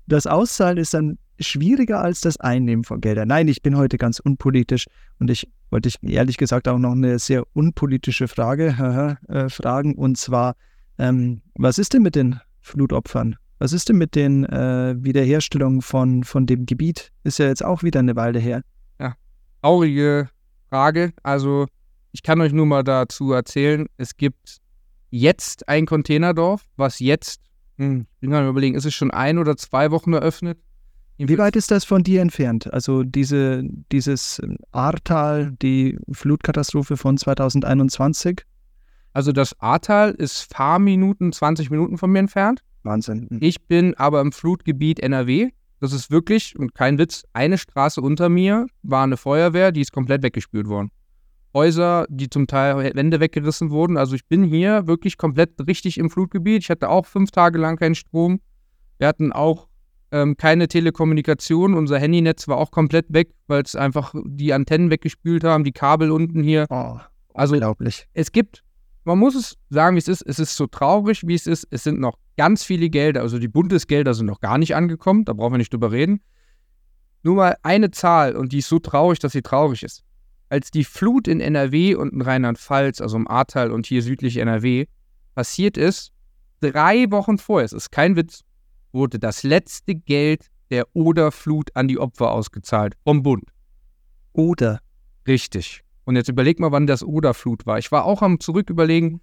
[0.09, 3.29] das Auszahlen ist dann schwieriger als das Einnehmen von Geldern.
[3.29, 4.87] Nein, ich bin heute ganz unpolitisch
[5.19, 10.17] und ich wollte ich ehrlich gesagt auch noch eine sehr unpolitische Frage äh, fragen und
[10.17, 10.55] zwar,
[10.97, 13.37] ähm, was ist denn mit den Flutopfern?
[13.59, 17.11] Was ist denn mit den äh, Wiederherstellungen von, von dem Gebiet?
[17.23, 18.63] Ist ja jetzt auch wieder eine Weile her.
[18.99, 19.15] Ja,
[19.61, 20.29] traurige
[20.69, 21.13] Frage.
[21.23, 21.67] Also
[22.11, 24.57] ich kann euch nur mal dazu erzählen, es gibt
[25.09, 27.41] jetzt ein Containerdorf, was jetzt
[27.79, 30.59] hm, ich bin gerade überlegen, ist es schon ein oder zwei Wochen eröffnet?
[31.17, 32.71] Wie weit ist das von dir entfernt?
[32.71, 38.41] Also diese, dieses Ahrtal, die Flutkatastrophe von 2021?
[39.13, 42.63] Also das Ahrtal ist Fahrminuten, 20 Minuten von mir entfernt.
[42.83, 43.27] Wahnsinn.
[43.29, 43.39] Hm.
[43.41, 45.49] Ich bin aber im Flutgebiet NRW.
[45.81, 49.91] Das ist wirklich, und kein Witz, eine Straße unter mir war eine Feuerwehr, die ist
[49.93, 50.91] komplett weggespült worden.
[51.53, 53.97] Häuser, die zum Teil Wände weggerissen wurden.
[53.97, 56.63] Also ich bin hier wirklich komplett richtig im Flutgebiet.
[56.63, 58.39] Ich hatte auch fünf Tage lang keinen Strom.
[58.99, 59.67] Wir hatten auch
[60.11, 61.73] ähm, keine Telekommunikation.
[61.73, 66.11] Unser Handynetz war auch komplett weg, weil es einfach die Antennen weggespült haben, die Kabel
[66.11, 66.67] unten hier.
[66.69, 66.97] Oh,
[67.33, 68.07] also unglaublich.
[68.13, 68.63] Es gibt,
[69.03, 70.21] man muss es sagen, wie es ist.
[70.21, 71.67] Es ist so traurig, wie es ist.
[71.71, 75.25] Es sind noch ganz viele Gelder, also die Bundesgelder sind noch gar nicht angekommen.
[75.25, 76.21] Da brauchen wir nicht drüber reden.
[77.23, 80.05] Nur mal eine Zahl und die ist so traurig, dass sie traurig ist
[80.49, 84.87] als die Flut in NRW und in Rheinland-Pfalz, also im Ahrtal und hier südlich NRW,
[85.35, 86.11] passiert ist,
[86.59, 88.41] drei Wochen vorher, es ist kein Witz,
[88.91, 93.45] wurde das letzte Geld der Oderflut an die Opfer ausgezahlt vom Bund.
[94.33, 94.79] Oder?
[95.27, 95.83] Richtig.
[96.05, 97.77] Und jetzt überleg mal, wann das Oderflut war.
[97.77, 99.21] Ich war auch am Zurücküberlegen.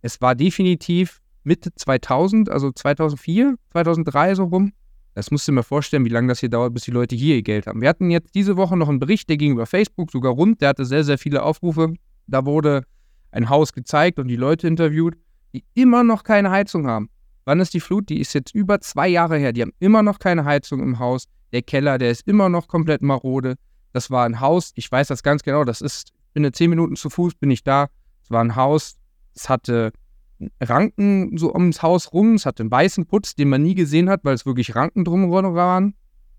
[0.00, 4.72] Es war definitiv Mitte 2000, also 2004, 2003 so rum.
[5.14, 7.42] Das musst du mir vorstellen, wie lange das hier dauert, bis die Leute hier ihr
[7.42, 7.80] Geld haben.
[7.80, 10.70] Wir hatten jetzt diese Woche noch einen Bericht, der ging über Facebook sogar rund, der
[10.70, 11.94] hatte sehr, sehr viele Aufrufe.
[12.26, 12.84] Da wurde
[13.30, 15.16] ein Haus gezeigt und die Leute interviewt,
[15.52, 17.10] die immer noch keine Heizung haben.
[17.44, 18.08] Wann ist die Flut?
[18.08, 19.52] Die ist jetzt über zwei Jahre her.
[19.52, 21.24] Die haben immer noch keine Heizung im Haus.
[21.52, 23.56] Der Keller, der ist immer noch komplett marode.
[23.92, 26.96] Das war ein Haus, ich weiß das ganz genau, das ist, ich bin zehn Minuten
[26.96, 27.88] zu Fuß, bin ich da.
[28.22, 28.96] Es war ein Haus,
[29.34, 29.92] es hatte
[30.60, 32.34] Ranken so ums Haus rum.
[32.34, 35.54] Es hatte einen weißen Putz, den man nie gesehen hat, weil es wirklich Ranken drumherum
[35.54, 35.94] waren.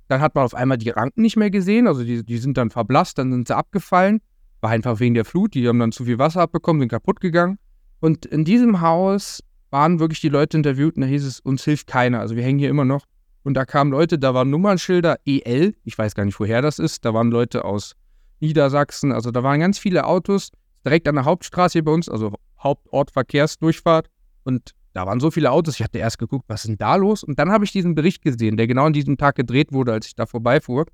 [0.08, 2.70] Dann hat man auf einmal die Ranken nicht mehr gesehen, also die, die sind dann
[2.70, 4.22] verblasst, dann sind sie abgefallen.
[4.62, 7.58] War einfach wegen der Flut, die haben dann zu viel Wasser abbekommen, sind kaputt gegangen.
[8.00, 11.88] Und in diesem Haus waren wirklich die Leute interviewt und da hieß es, uns hilft
[11.88, 12.20] keiner.
[12.20, 13.06] Also wir hängen hier immer noch.
[13.44, 17.04] Und da kamen Leute, da waren Nummernschilder EL, ich weiß gar nicht, woher das ist.
[17.06, 17.96] Da waren Leute aus
[18.40, 20.52] Niedersachsen, also da waren ganz viele Autos
[20.86, 22.34] direkt an der Hauptstraße hier bei uns, also
[22.64, 24.10] Hauptort Verkehrsdurchfahrt.
[24.44, 25.76] Und da waren so viele Autos.
[25.76, 27.24] Ich hatte erst geguckt, was ist denn da los?
[27.24, 30.08] Und dann habe ich diesen Bericht gesehen, der genau an diesem Tag gedreht wurde, als
[30.08, 30.86] ich da vorbeifuhr.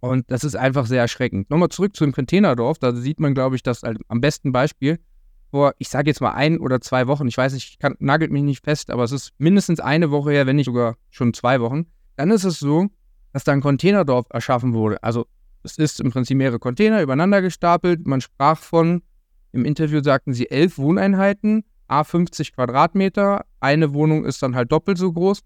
[0.00, 1.50] Und das ist einfach sehr erschreckend.
[1.50, 2.78] Nochmal zurück zu dem Containerdorf.
[2.78, 4.98] Da sieht man, glaube ich, das am besten Beispiel.
[5.50, 8.42] Vor, ich sage jetzt mal ein oder zwei Wochen, ich weiß nicht, kann, nagelt mich
[8.42, 11.86] nicht fest, aber es ist mindestens eine Woche her, wenn nicht sogar schon zwei Wochen.
[12.16, 12.88] Dann ist es so,
[13.32, 15.02] dass da ein Containerdorf erschaffen wurde.
[15.02, 15.26] Also
[15.62, 18.06] es ist im Prinzip mehrere Container übereinander gestapelt.
[18.06, 19.02] Man sprach von
[19.52, 23.44] im Interview sagten sie elf Wohneinheiten, a 50 Quadratmeter.
[23.60, 25.40] Eine Wohnung ist dann halt doppelt so groß.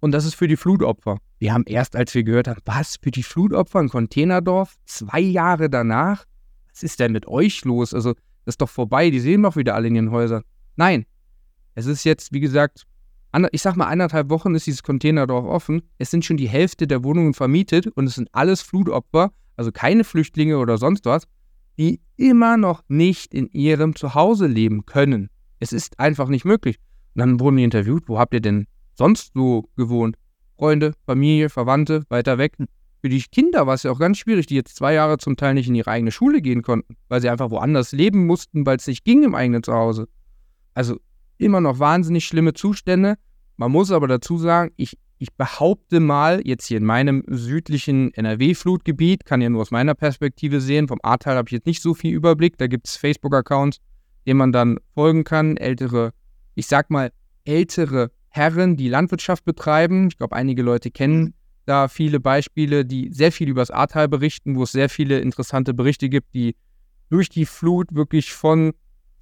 [0.00, 1.18] Und das ist für die Flutopfer.
[1.38, 5.68] Wir haben erst, als wir gehört haben, was für die Flutopfer, ein Containerdorf, zwei Jahre
[5.68, 6.24] danach?
[6.72, 7.92] Was ist denn mit euch los?
[7.92, 10.42] Also, das ist doch vorbei, die sehen doch wieder alle in ihren Häusern.
[10.76, 11.04] Nein,
[11.74, 12.86] es ist jetzt, wie gesagt,
[13.52, 15.82] ich sag mal, eineinhalb Wochen ist dieses Containerdorf offen.
[15.98, 20.04] Es sind schon die Hälfte der Wohnungen vermietet und es sind alles Flutopfer, also keine
[20.04, 21.26] Flüchtlinge oder sonst was
[21.78, 25.28] die immer noch nicht in ihrem Zuhause leben können.
[25.58, 26.78] Es ist einfach nicht möglich.
[27.14, 30.16] Und dann wurden die interviewt, wo habt ihr denn sonst so gewohnt?
[30.58, 32.56] Freunde, Familie, Verwandte, weiter weg.
[33.00, 35.54] Für die Kinder war es ja auch ganz schwierig, die jetzt zwei Jahre zum Teil
[35.54, 38.86] nicht in ihre eigene Schule gehen konnten, weil sie einfach woanders leben mussten, weil es
[38.86, 40.06] nicht ging im eigenen Zuhause.
[40.74, 40.98] Also
[41.38, 43.16] immer noch wahnsinnig schlimme Zustände.
[43.56, 49.26] Man muss aber dazu sagen, ich ich behaupte mal, jetzt hier in meinem südlichen NRW-Flutgebiet,
[49.26, 52.14] kann ja nur aus meiner Perspektive sehen, vom Ahrtal habe ich jetzt nicht so viel
[52.14, 53.80] Überblick, da gibt es Facebook-Accounts,
[54.26, 56.14] denen man dann folgen kann, ältere,
[56.54, 57.12] ich sag mal,
[57.44, 60.08] ältere Herren, die Landwirtschaft betreiben.
[60.08, 61.34] Ich glaube, einige Leute kennen
[61.66, 65.74] da viele Beispiele, die sehr viel über das Ahrtal berichten, wo es sehr viele interessante
[65.74, 66.56] Berichte gibt, die
[67.10, 68.72] durch die Flut wirklich von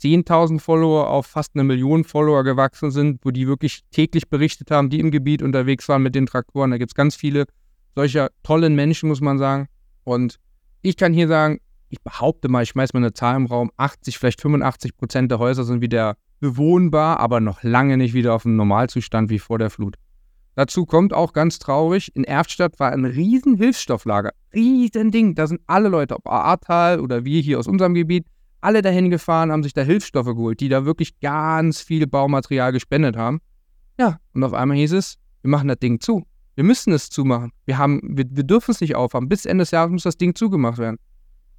[0.01, 4.91] 10.000 Follower auf fast eine Million Follower gewachsen sind, wo die wirklich täglich berichtet haben,
[4.91, 6.71] die im Gebiet unterwegs waren mit den Traktoren.
[6.71, 7.47] Da gibt es ganz viele
[7.95, 9.69] solcher tollen Menschen, muss man sagen.
[10.05, 10.39] Und
[10.83, 14.19] ich kann hier sagen, ich behaupte mal, ich schmeiße mal eine Zahl im Raum, 80,
[14.19, 18.57] vielleicht 85 Prozent der Häuser sind wieder bewohnbar, aber noch lange nicht wieder auf dem
[18.57, 19.97] Normalzustand wie vor der Flut.
[20.55, 24.33] Dazu kommt auch ganz traurig, in Erftstadt war ein riesen Hilfsstofflager.
[24.53, 25.35] Riesen Ding.
[25.35, 28.27] Da sind alle Leute, ob Ahrtal oder wir hier aus unserem Gebiet,
[28.61, 33.17] alle dahin gefahren, haben sich da Hilfsstoffe geholt, die da wirklich ganz viel Baumaterial gespendet
[33.17, 33.41] haben.
[33.99, 36.25] Ja, und auf einmal hieß es, wir machen das Ding zu.
[36.55, 37.53] Wir müssen es zumachen.
[37.67, 39.29] Wir, haben, wir, wir dürfen es nicht aufhaben.
[39.29, 40.99] Bis Ende des Jahres muss das Ding zugemacht werden.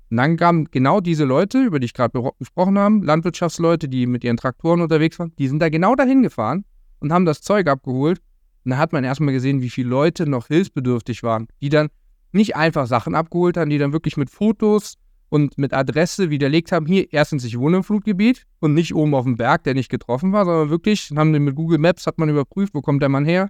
[0.09, 4.23] Und dann kamen genau diese Leute, über die ich gerade gesprochen habe, Landwirtschaftsleute, die mit
[4.23, 6.65] ihren Traktoren unterwegs waren, die sind da genau dahin gefahren
[6.99, 8.19] und haben das Zeug abgeholt
[8.65, 11.89] und da hat man erstmal gesehen, wie viele Leute noch hilfsbedürftig waren, die dann
[12.31, 14.95] nicht einfach Sachen abgeholt haben, die dann wirklich mit Fotos
[15.29, 19.23] und mit Adresse widerlegt haben, hier erstens, ich wohne im Flutgebiet und nicht oben auf
[19.23, 22.73] dem Berg, der nicht getroffen war, sondern wirklich, haben mit Google Maps, hat man überprüft,
[22.73, 23.49] wo kommt der Mann her.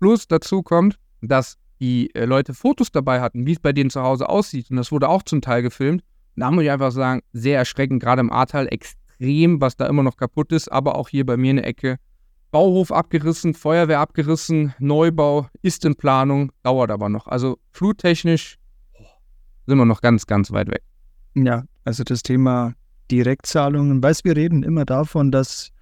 [0.00, 4.02] Plus dazu kommt, dass die äh, Leute Fotos dabei hatten, wie es bei denen zu
[4.02, 4.70] Hause aussieht.
[4.70, 6.02] Und das wurde auch zum Teil gefilmt.
[6.36, 10.16] Da muss ich einfach sagen, sehr erschreckend, gerade im Ahrtal extrem, was da immer noch
[10.16, 11.98] kaputt ist, aber auch hier bei mir in der Ecke
[12.50, 17.28] Bauhof abgerissen, Feuerwehr abgerissen, Neubau ist in Planung, dauert aber noch.
[17.28, 18.58] Also fluttechnisch
[19.66, 20.82] sind wir noch ganz, ganz weit weg.
[21.34, 22.74] Ja, also das Thema
[23.10, 25.72] Direktzahlungen, weißt wir reden immer davon, dass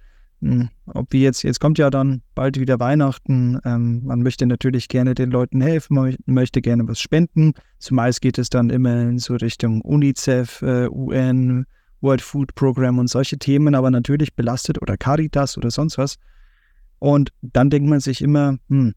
[0.41, 4.87] hm, ob wir jetzt, jetzt kommt ja dann bald wieder Weihnachten, ähm, man möchte natürlich
[4.87, 7.53] gerne den Leuten helfen, man möchte gerne was spenden.
[7.79, 11.65] Zumeist geht es dann immer in so Richtung UNICEF, äh, UN,
[11.99, 16.15] World Food Program und solche Themen, aber natürlich belastet oder Caritas oder sonst was.
[16.99, 18.93] Und dann denkt man sich immer, hm,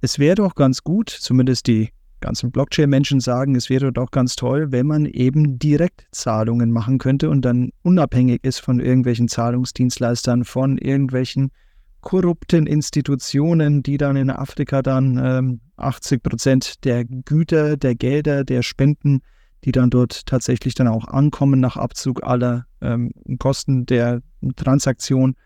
[0.00, 1.90] es wäre doch ganz gut, zumindest die
[2.26, 7.42] ganzen Blockchain-Menschen sagen, es wäre doch ganz toll, wenn man eben Direktzahlungen machen könnte und
[7.42, 11.52] dann unabhängig ist von irgendwelchen Zahlungsdienstleistern, von irgendwelchen
[12.00, 18.62] korrupten Institutionen, die dann in Afrika dann ähm, 80 Prozent der Güter, der Gelder, der
[18.62, 19.20] Spenden,
[19.62, 24.20] die dann dort tatsächlich dann auch ankommen nach Abzug aller ähm, Kosten der
[24.56, 25.36] Transaktion,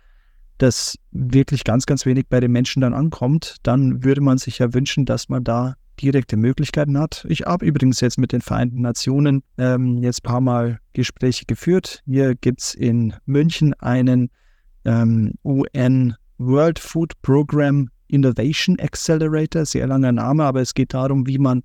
[0.56, 4.72] dass wirklich ganz, ganz wenig bei den Menschen dann ankommt, dann würde man sich ja
[4.72, 7.26] wünschen, dass man da direkte Möglichkeiten hat.
[7.28, 12.02] Ich habe übrigens jetzt mit den Vereinten Nationen ähm, jetzt ein paar Mal Gespräche geführt.
[12.06, 14.30] Hier gibt es in München einen
[14.84, 21.38] ähm, UN World Food Program Innovation Accelerator, sehr langer Name, aber es geht darum, wie
[21.38, 21.62] man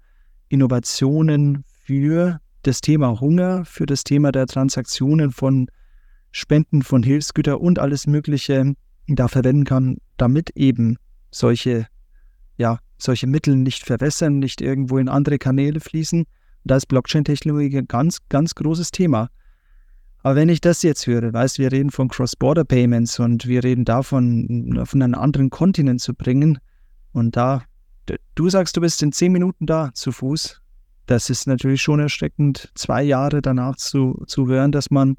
[0.49, 5.67] Innovationen für das Thema Hunger, für das Thema der Transaktionen von
[6.31, 8.73] Spenden von Hilfsgütern und alles Mögliche
[9.07, 10.97] da verwenden kann, damit eben
[11.31, 11.87] solche,
[12.57, 16.25] ja, solche Mittel nicht verwässern, nicht irgendwo in andere Kanäle fließen.
[16.63, 19.29] Da ist Blockchain-Technologie ein ganz, ganz großes Thema.
[20.23, 24.81] Aber wenn ich das jetzt höre, weißt wir reden von Cross-Border-Payments und wir reden davon,
[24.85, 26.57] von einem anderen Kontinent zu bringen
[27.11, 27.63] und da,
[28.33, 30.61] du sagst, du bist in zehn Minuten da zu Fuß,
[31.05, 35.17] das ist natürlich schon erschreckend, zwei Jahre danach zu, zu hören, dass man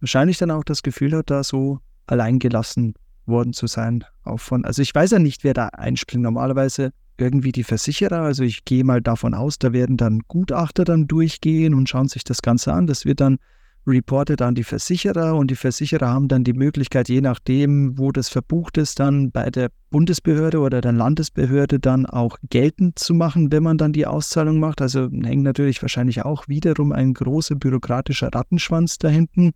[0.00, 2.94] wahrscheinlich dann auch das Gefühl hat, da so alleingelassen
[3.26, 4.04] worden zu sein.
[4.24, 6.24] Auch von, also ich weiß ja nicht, wer da einspringt.
[6.24, 6.92] Normalerweise
[7.22, 8.20] irgendwie die Versicherer.
[8.20, 12.24] Also ich gehe mal davon aus, da werden dann Gutachter dann durchgehen und schauen sich
[12.24, 12.86] das Ganze an.
[12.86, 13.38] Das wird dann
[13.86, 18.28] reportet an die Versicherer und die Versicherer haben dann die Möglichkeit, je nachdem, wo das
[18.28, 23.62] verbucht ist, dann bei der Bundesbehörde oder der Landesbehörde dann auch geltend zu machen, wenn
[23.62, 24.80] man dann die Auszahlung macht.
[24.80, 29.52] Also hängt natürlich wahrscheinlich auch wiederum ein großer bürokratischer Rattenschwanz da hinten.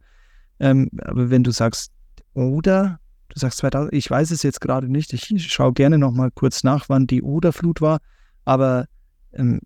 [0.59, 1.93] Ähm, aber wenn du sagst,
[2.35, 5.13] oder Du sagst 2000, ich weiß es jetzt gerade nicht.
[5.13, 7.99] Ich schaue gerne noch mal kurz nach, wann die Oderflut war.
[8.45, 8.87] Aber
[9.33, 9.61] ähm,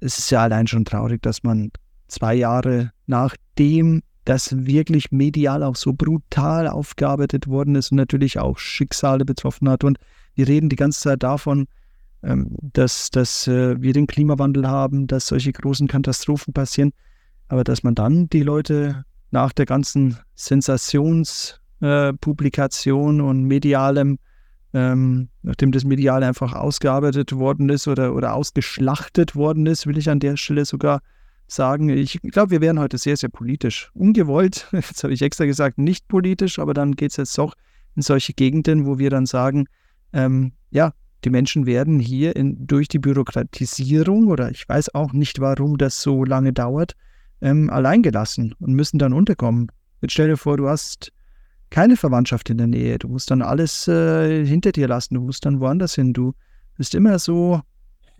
[0.00, 1.70] es ist ja allein schon traurig, dass man
[2.08, 8.58] zwei Jahre nachdem das wirklich medial auch so brutal aufgearbeitet worden ist und natürlich auch
[8.58, 9.84] Schicksale betroffen hat.
[9.84, 9.98] Und
[10.34, 11.66] wir reden die ganze Zeit davon,
[12.22, 16.92] ähm, dass, dass äh, wir den Klimawandel haben, dass solche großen Katastrophen passieren.
[17.48, 21.60] Aber dass man dann die Leute nach der ganzen Sensations-
[22.20, 24.18] Publikation und medialem,
[24.72, 30.10] ähm, nachdem das medial einfach ausgearbeitet worden ist oder, oder ausgeschlachtet worden ist, will ich
[30.10, 31.00] an der Stelle sogar
[31.46, 33.90] sagen, ich glaube, wir wären heute sehr, sehr politisch.
[33.94, 37.54] Ungewollt, jetzt habe ich extra gesagt, nicht politisch, aber dann geht es jetzt doch
[37.96, 39.66] in solche Gegenden, wo wir dann sagen,
[40.12, 40.92] ähm, ja,
[41.24, 46.02] die Menschen werden hier in, durch die Bürokratisierung oder ich weiß auch nicht, warum das
[46.02, 46.94] so lange dauert,
[47.40, 49.68] ähm, alleingelassen und müssen dann unterkommen.
[50.02, 51.12] Jetzt stell dir vor, du hast
[51.74, 53.00] keine Verwandtschaft in der Nähe.
[53.00, 55.14] Du musst dann alles äh, hinter dir lassen.
[55.14, 56.12] Du musst dann woanders hin.
[56.12, 56.32] Du
[56.76, 57.62] bist immer so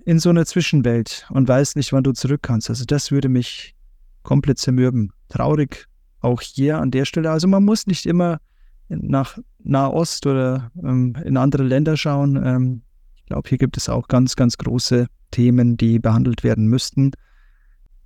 [0.04, 2.68] in so einer Zwischenwelt und weißt nicht, wann du zurück kannst.
[2.68, 3.76] Also das würde mich
[4.24, 5.12] komplett zermürben.
[5.28, 5.86] Traurig,
[6.18, 8.40] auch hier an der Stelle, also man muss nicht immer
[8.88, 12.34] nach Nahost oder ähm, in andere Länder schauen.
[12.44, 12.82] Ähm,
[13.14, 17.12] ich glaube, hier gibt es auch ganz, ganz große Themen, die behandelt werden müssten.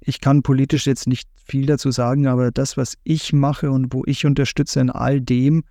[0.09, 4.05] Ich kann politisch jetzt nicht viel dazu sagen, aber das, was ich mache und wo
[4.07, 5.65] ich unterstütze in all dem,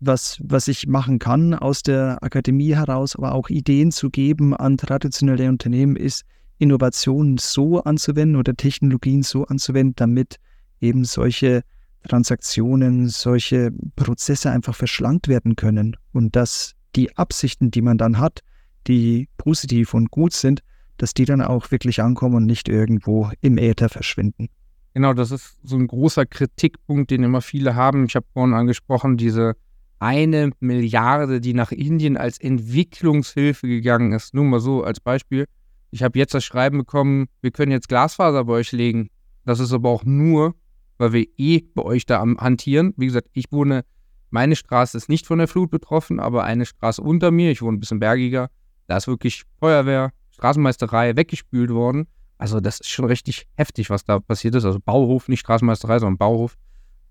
[0.00, 4.76] was, was ich machen kann aus der Akademie heraus, aber auch Ideen zu geben an
[4.76, 6.24] traditionelle Unternehmen, ist
[6.58, 10.40] Innovationen so anzuwenden oder Technologien so anzuwenden, damit
[10.80, 11.62] eben solche
[12.08, 15.96] Transaktionen, solche Prozesse einfach verschlankt werden können.
[16.12, 18.40] Und dass die Absichten, die man dann hat,
[18.88, 20.64] die positiv und gut sind,
[20.96, 24.48] dass die dann auch wirklich ankommen und nicht irgendwo im Äther verschwinden.
[24.94, 28.06] Genau, das ist so ein großer Kritikpunkt, den immer viele haben.
[28.06, 29.54] Ich habe vorhin angesprochen, diese
[29.98, 34.34] eine Milliarde, die nach Indien als Entwicklungshilfe gegangen ist.
[34.34, 35.46] Nur mal so als Beispiel.
[35.90, 39.10] Ich habe jetzt das Schreiben bekommen, wir können jetzt Glasfaser bei euch legen.
[39.44, 40.54] Das ist aber auch nur,
[40.98, 42.92] weil wir eh bei euch da am Hantieren.
[42.96, 43.84] Wie gesagt, ich wohne,
[44.30, 47.76] meine Straße ist nicht von der Flut betroffen, aber eine Straße unter mir, ich wohne
[47.76, 48.50] ein bisschen bergiger,
[48.86, 52.06] da ist wirklich Feuerwehr, Straßenmeisterei weggespült worden.
[52.38, 54.64] Also das ist schon richtig heftig, was da passiert ist.
[54.64, 56.56] Also Bauhof, nicht Straßenmeisterei, sondern Bauhof.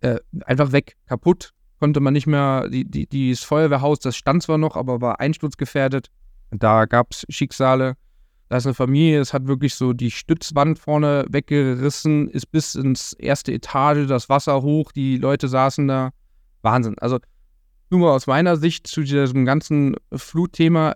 [0.01, 1.51] Äh, einfach weg, kaputt.
[1.79, 6.09] Konnte man nicht mehr, die, die, dieses Feuerwehrhaus, das stand zwar noch, aber war einsturzgefährdet.
[6.51, 7.97] Da gab es Schicksale.
[8.47, 13.13] Da ist eine Familie, es hat wirklich so die Stützwand vorne weggerissen, ist bis ins
[13.13, 16.11] erste Etage, das Wasser hoch, die Leute saßen da.
[16.61, 16.95] Wahnsinn.
[16.99, 17.17] Also
[17.89, 20.95] nur mal aus meiner Sicht zu diesem ganzen Flutthema.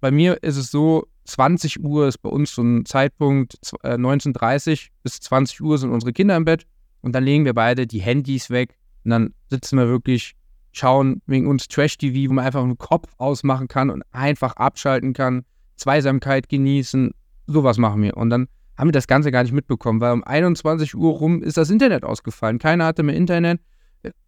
[0.00, 4.90] Bei mir ist es so, 20 Uhr ist bei uns so ein Zeitpunkt, 19.30 äh,
[5.02, 6.66] bis 20 Uhr sind unsere Kinder im Bett
[7.02, 10.34] und dann legen wir beide die Handys weg und dann sitzen wir wirklich,
[10.72, 15.44] schauen wegen uns Trash-TV, wo man einfach einen Kopf ausmachen kann und einfach abschalten kann,
[15.76, 17.12] Zweisamkeit genießen,
[17.46, 18.16] sowas machen wir.
[18.16, 21.56] Und dann haben wir das Ganze gar nicht mitbekommen, weil um 21 Uhr rum ist
[21.56, 22.58] das Internet ausgefallen.
[22.58, 23.60] Keiner hatte mehr Internet,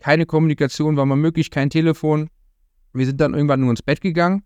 [0.00, 2.28] keine Kommunikation war mal möglich, kein Telefon.
[2.92, 4.42] Wir sind dann irgendwann nur ins Bett gegangen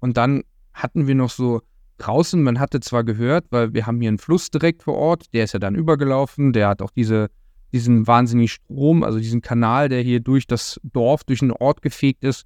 [0.00, 1.62] und dann hatten wir noch so
[1.98, 5.44] draußen, man hatte zwar gehört, weil wir haben hier einen Fluss direkt vor Ort, der
[5.44, 7.28] ist ja dann übergelaufen, der hat auch diese,
[7.72, 12.24] diesen wahnsinnigen Strom, also diesen Kanal, der hier durch das Dorf, durch den Ort gefegt
[12.24, 12.44] ist,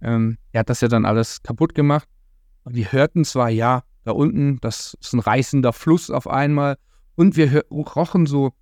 [0.00, 2.08] ähm, der hat das ja dann alles kaputt gemacht.
[2.64, 6.76] Und wir hörten zwar, ja, da unten, das ist ein reißender Fluss auf einmal,
[7.14, 8.52] und wir rochen so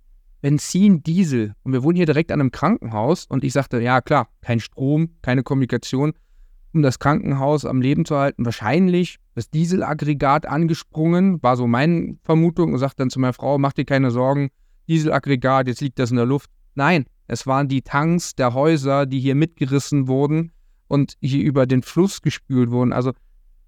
[0.41, 1.55] Benzin, Diesel.
[1.63, 3.25] Und wir wohnen hier direkt an einem Krankenhaus.
[3.25, 6.13] Und ich sagte, ja, klar, kein Strom, keine Kommunikation
[6.73, 12.73] um das Krankenhaus am Leben zu halten, wahrscheinlich das Dieselaggregat angesprungen, war so meine Vermutung
[12.73, 14.49] und sagte dann zu meiner Frau, mach dir keine Sorgen,
[14.87, 16.49] Dieselaggregat, jetzt liegt das in der Luft.
[16.75, 20.51] Nein, es waren die Tanks der Häuser, die hier mitgerissen wurden
[20.87, 22.93] und hier über den Fluss gespült wurden.
[22.93, 23.13] Also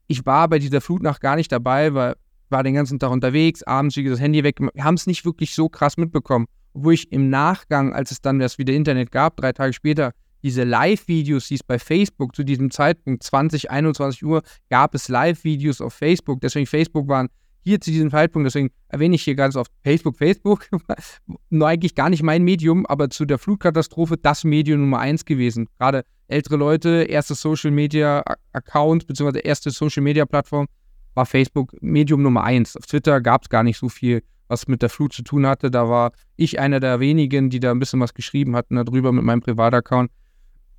[0.08, 2.16] ich war bei dieser Flutnacht gar nicht dabei, weil
[2.54, 4.60] war den ganzen Tag unterwegs, abends wie das Handy weg.
[4.80, 6.46] Haben es nicht wirklich so krass mitbekommen.
[6.74, 10.64] Obwohl ich im Nachgang, als es dann das wieder Internet gab, drei Tage später, diese
[10.64, 15.94] Live-Videos, die es bei Facebook zu diesem Zeitpunkt, 20, 21 Uhr, gab es Live-Videos auf
[15.94, 16.42] Facebook.
[16.42, 17.30] Deswegen Facebook waren
[17.64, 20.68] hier zu diesem Zeitpunkt, deswegen erwähne ich hier ganz oft Facebook, Facebook,
[21.50, 25.70] nur eigentlich gar nicht mein Medium, aber zu der Flutkatastrophe das Medium Nummer eins gewesen.
[25.80, 30.68] Gerade ältere Leute, erste Social Media Account, beziehungsweise erste Social Media Plattform
[31.14, 32.76] war Facebook Medium Nummer eins.
[32.76, 35.72] Auf Twitter gab es gar nicht so viel, was mit der Flut zu tun hatte.
[35.72, 39.24] Da war ich einer der wenigen, die da ein bisschen was geschrieben hatten darüber mit
[39.24, 40.12] meinem Privataccount.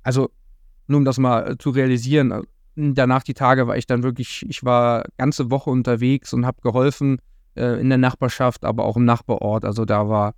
[0.05, 0.29] Also,
[0.85, 2.41] nur um das mal äh, zu realisieren, äh,
[2.75, 7.17] danach die Tage war ich dann wirklich, ich war ganze Woche unterwegs und habe geholfen
[7.55, 9.65] äh, in der Nachbarschaft, aber auch im Nachbarort.
[9.65, 10.35] Also da war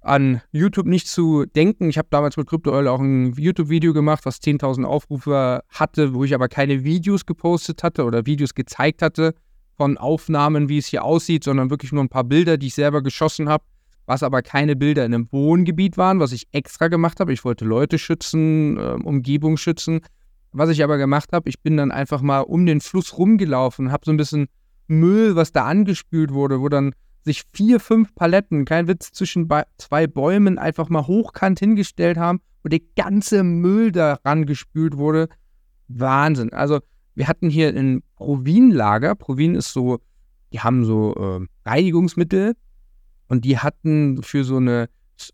[0.00, 1.88] an YouTube nicht zu denken.
[1.88, 6.34] Ich habe damals mit CryptoOil auch ein YouTube-Video gemacht, was 10.000 Aufrufe hatte, wo ich
[6.34, 9.34] aber keine Videos gepostet hatte oder Videos gezeigt hatte
[9.76, 13.02] von Aufnahmen, wie es hier aussieht, sondern wirklich nur ein paar Bilder, die ich selber
[13.02, 13.64] geschossen habe
[14.06, 17.32] was aber keine Bilder in einem Wohngebiet waren, was ich extra gemacht habe.
[17.32, 20.00] Ich wollte Leute schützen, äh, Umgebung schützen.
[20.52, 24.04] Was ich aber gemacht habe, ich bin dann einfach mal um den Fluss rumgelaufen, habe
[24.06, 24.46] so ein bisschen
[24.86, 29.48] Müll, was da angespült wurde, wo dann sich vier, fünf Paletten, kein Witz, zwischen
[29.78, 35.28] zwei Bäumen einfach mal hochkant hingestellt haben und der ganze Müll daran gespült wurde.
[35.88, 36.52] Wahnsinn.
[36.52, 36.80] Also
[37.14, 39.14] wir hatten hier ein Provin-Lager.
[39.14, 39.98] Provin ist so,
[40.52, 42.54] die haben so äh, Reinigungsmittel,
[43.28, 44.88] und die hatten für so eine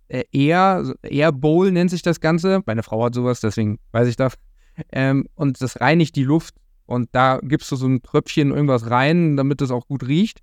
[0.08, 2.62] äh, Air, Air Bowl nennt sich das Ganze.
[2.66, 4.34] Meine Frau hat sowas, deswegen weiß ich das.
[4.90, 6.54] Ähm, und das reinigt die Luft.
[6.86, 10.40] Und da gibst du so ein Tröpfchen irgendwas rein, damit es auch gut riecht.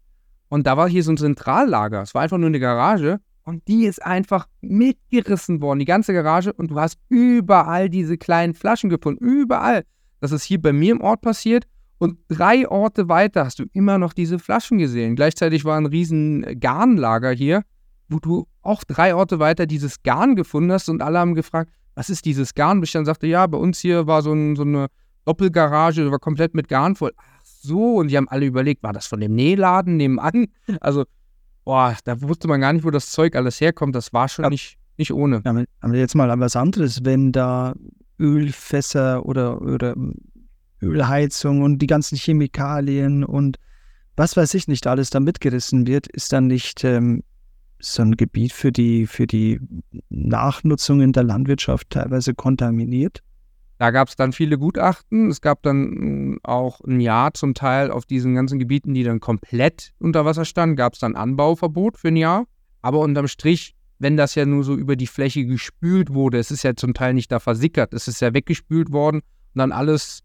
[0.50, 2.02] Und da war hier so ein Zentrallager.
[2.02, 3.20] Es war einfach nur eine Garage.
[3.44, 6.54] Und die ist einfach mitgerissen worden, die ganze Garage.
[6.54, 9.24] Und du hast überall diese kleinen Flaschen gefunden.
[9.24, 9.84] Überall.
[10.20, 11.66] Das ist hier bei mir im Ort passiert.
[12.00, 15.16] Und drei Orte weiter hast du immer noch diese Flaschen gesehen.
[15.16, 17.64] Gleichzeitig war ein riesen Garnlager hier.
[18.12, 22.10] wo du auch drei Orte weiter dieses Garn gefunden hast und alle haben gefragt, was
[22.10, 22.80] ist dieses Garn?
[22.80, 24.88] Bis ich dann sagte, ja, bei uns hier war so, ein, so eine
[25.26, 27.12] Doppelgarage, war komplett mit Garn voll.
[27.18, 30.48] Ach so, und die haben alle überlegt, war das von dem Nähladen nebenan?
[30.82, 31.06] Also,
[31.66, 33.94] boah, da wusste man gar nicht, wo das Zeug alles herkommt.
[33.94, 34.50] Das war schon ja.
[34.50, 35.42] nicht, nicht ohne.
[35.46, 37.76] Ja, aber jetzt mal was anderes, wenn da
[38.20, 39.96] Ölfässer oder, oder
[40.82, 43.58] Ölheizung und die ganzen Chemikalien und
[44.16, 47.24] was weiß ich nicht alles da mitgerissen wird, ist dann nicht ähm,
[47.80, 49.62] so ein Gebiet für die, für die
[50.10, 53.24] Nachnutzung in der Landwirtschaft teilweise kontaminiert?
[53.78, 55.30] Da gab es dann viele Gutachten.
[55.30, 59.22] Es gab dann hm, auch ein Jahr zum Teil auf diesen ganzen Gebieten, die dann
[59.22, 62.46] komplett unter Wasser standen, gab es dann Anbauverbot für ein Jahr.
[62.82, 66.64] Aber unterm Strich, wenn das ja nur so über die Fläche gespült wurde, es ist
[66.64, 69.22] ja zum Teil nicht da versickert, es ist ja weggespült worden
[69.54, 70.24] und dann alles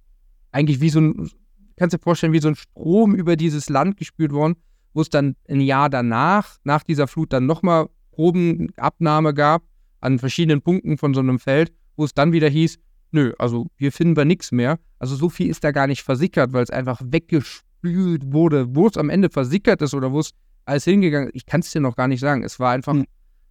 [0.54, 1.30] eigentlich wie so ein,
[1.76, 4.54] kannst du dir vorstellen, wie so ein Strom über dieses Land gespült worden,
[4.94, 9.64] wo es dann ein Jahr danach, nach dieser Flut, dann nochmal Probenabnahme gab
[10.00, 12.78] an verschiedenen Punkten von so einem Feld, wo es dann wieder hieß,
[13.10, 14.78] nö, also hier finden wir nichts mehr.
[15.00, 18.74] Also so viel ist da gar nicht versickert, weil es einfach weggespült wurde.
[18.74, 20.30] Wo es am Ende versickert ist oder wo es
[20.66, 22.44] alles hingegangen ist, ich kann es dir noch gar nicht sagen.
[22.44, 23.06] Es war einfach, mhm.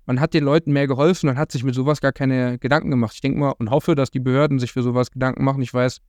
[0.06, 3.16] man hat den Leuten mehr geholfen und hat sich mit sowas gar keine Gedanken gemacht.
[3.16, 5.62] Ich denke mal und hoffe, dass die Behörden sich für sowas Gedanken machen.
[5.62, 6.00] Ich weiß,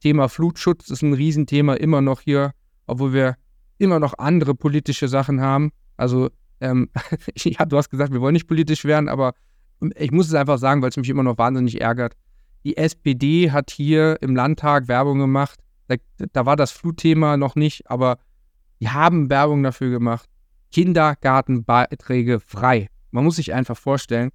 [0.00, 2.52] Thema Flutschutz ist ein Riesenthema immer noch hier,
[2.86, 3.36] obwohl wir
[3.78, 5.70] immer noch andere politische Sachen haben.
[5.96, 6.30] Also,
[6.60, 6.90] ähm,
[7.36, 9.34] ja, du hast gesagt, wir wollen nicht politisch werden, aber
[9.96, 12.14] ich muss es einfach sagen, weil es mich immer noch wahnsinnig ärgert
[12.64, 15.60] die SPD hat hier im Landtag Werbung gemacht.
[15.88, 15.96] Da,
[16.32, 18.18] da, war das Flutthema noch nicht, aber
[18.80, 20.28] die haben Werbung dafür gemacht.
[20.70, 22.88] Kindergartenbeiträge frei.
[23.10, 24.30] Man muss sich einfach vorstellen,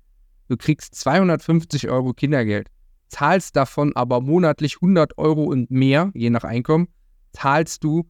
[0.50, 2.70] du kriegst 250 Euro Kindergeld,
[3.16, 6.90] zahlst davon aber monatlich 100 Euro und mehr, je nach Einkommen,
[7.32, 8.06] zahlst du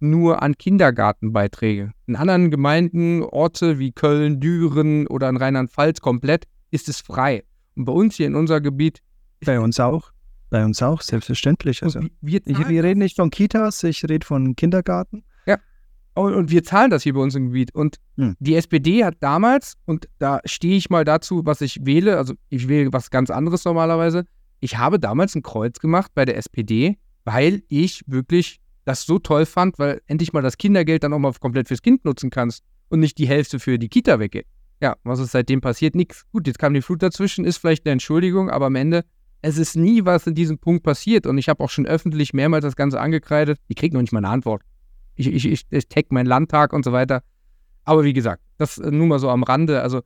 [0.00, 1.92] nur an Kindergartenbeiträge.
[2.06, 7.44] In anderen Gemeinden, Orte wie Köln, Düren oder in Rheinland-Pfalz komplett ist es frei.
[7.76, 9.00] Und bei uns hier in unser Gebiet
[9.44, 10.10] bei uns auch.
[10.50, 11.84] Bei uns auch, selbstverständlich.
[11.84, 15.22] Also, wir, ich, wir reden nicht von Kitas, ich rede von Kindergarten.
[15.46, 15.58] Ja.
[16.14, 17.72] Und, und, wir zahlen das hier bei uns im Gebiet.
[17.74, 18.34] Und hm.
[18.40, 22.66] die SPD hat damals, und da stehe ich mal dazu, was ich wähle, also ich
[22.66, 24.24] wähle was ganz anderes normalerweise.
[24.60, 29.46] Ich habe damals ein Kreuz gemacht bei der SPD, weil ich wirklich das so toll
[29.46, 33.00] fand, weil endlich mal das Kindergeld dann auch mal komplett fürs Kind nutzen kannst und
[33.00, 34.46] nicht die Hälfte für die Kita weggeht.
[34.80, 35.94] Ja, was ist seitdem passiert?
[35.94, 36.24] Nix.
[36.32, 39.04] Gut, jetzt kam die Flut dazwischen, ist vielleicht eine Entschuldigung, aber am Ende
[39.42, 42.64] es ist nie was in diesem Punkt passiert und ich habe auch schon öffentlich mehrmals
[42.64, 43.58] das Ganze angekreidet.
[43.68, 44.62] Ich kriege noch nicht mal eine Antwort.
[45.14, 47.22] Ich, ich, ich, ich tag meinen Landtag und so weiter.
[47.84, 49.82] Aber wie gesagt, das nur mal so am Rande.
[49.82, 50.02] Also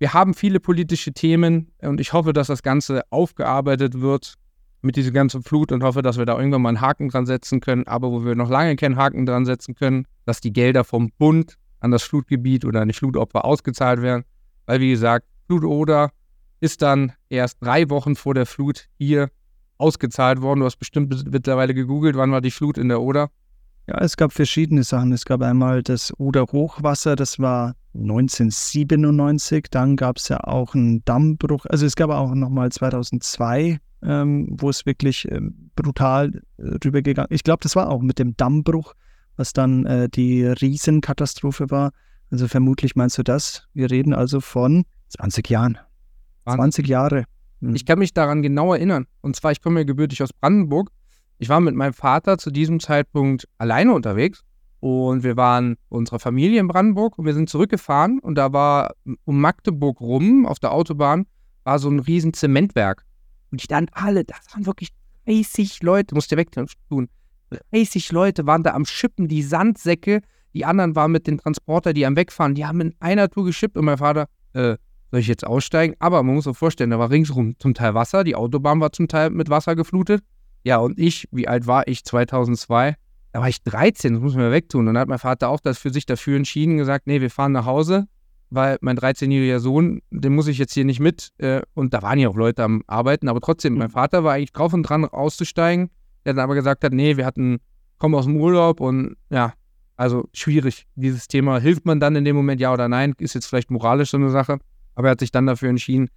[0.00, 4.34] wir haben viele politische Themen und ich hoffe, dass das Ganze aufgearbeitet wird
[4.80, 7.60] mit dieser ganzen Flut und hoffe, dass wir da irgendwann mal einen Haken dran setzen
[7.60, 7.86] können.
[7.86, 11.58] Aber wo wir noch lange keinen Haken dran setzen können, dass die Gelder vom Bund
[11.80, 14.24] an das Flutgebiet oder an die Flutopfer ausgezahlt werden.
[14.64, 16.12] Weil, wie gesagt, Flutoder
[16.60, 19.30] ist dann erst drei Wochen vor der Flut hier
[19.76, 20.60] ausgezahlt worden.
[20.60, 23.28] Du hast bestimmt mittlerweile gegoogelt, wann war die Flut in der Oder?
[23.90, 25.10] Ja, es gab verschiedene Sachen.
[25.10, 29.66] Es gab einmal das Oder-Hochwasser, das war 1997.
[29.68, 31.66] Dann gab es ja auch einen Dammbruch.
[31.66, 37.38] Also es gab auch nochmal 2002, ähm, wo es wirklich ähm, brutal äh, rübergegangen ist.
[37.38, 38.94] Ich glaube, das war auch mit dem Dammbruch,
[39.34, 41.90] was dann äh, die Riesenkatastrophe war.
[42.30, 43.66] Also vermutlich meinst du das.
[43.74, 45.78] Wir reden also von 20 Jahren.
[46.46, 47.24] 20 Jahre.
[47.60, 47.74] Hm.
[47.74, 49.08] Ich kann mich daran genau erinnern.
[49.20, 50.92] Und zwar, ich komme ja gebürtig aus Brandenburg.
[51.42, 54.42] Ich war mit meinem Vater zu diesem Zeitpunkt alleine unterwegs
[54.80, 58.92] und wir waren unserer Familie in Brandenburg und wir sind zurückgefahren und da war
[59.24, 61.24] um Magdeburg rum auf der Autobahn
[61.64, 63.06] war so ein riesen Zementwerk.
[63.50, 64.90] Und die dann alle, das waren wirklich
[65.24, 66.50] 30 Leute, musst du weg
[66.90, 67.08] tun.
[67.72, 70.20] 30 Leute waren da am Schippen, die Sandsäcke,
[70.52, 73.78] die anderen waren mit den Transporter, die am Wegfahren, die haben in einer Tour geschippt
[73.78, 74.76] und mein Vater, äh,
[75.10, 75.94] soll ich jetzt aussteigen?
[76.00, 79.08] Aber man muss sich vorstellen, da war ringsherum zum Teil Wasser, die Autobahn war zum
[79.08, 80.22] Teil mit Wasser geflutet.
[80.64, 82.96] Ja, und ich, wie alt war ich 2002?
[83.32, 84.80] Da war ich 13, das muss man wegtun.
[84.80, 87.52] Und dann hat mein Vater auch das für sich dafür entschieden, gesagt, nee, wir fahren
[87.52, 88.08] nach Hause,
[88.50, 91.30] weil mein 13-jähriger Sohn, den muss ich jetzt hier nicht mit.
[91.38, 94.52] Äh, und da waren ja auch Leute am Arbeiten, aber trotzdem, mein Vater war eigentlich
[94.52, 95.90] drauf und dran, auszusteigen.
[96.24, 97.60] Der dann aber gesagt hat, nee, wir hatten,
[97.98, 99.54] kommen aus dem Urlaub und ja,
[99.96, 100.86] also schwierig.
[100.94, 104.10] Dieses Thema, hilft man dann in dem Moment ja oder nein, ist jetzt vielleicht moralisch
[104.10, 104.58] so eine Sache.
[104.94, 106.08] Aber er hat sich dann dafür entschieden,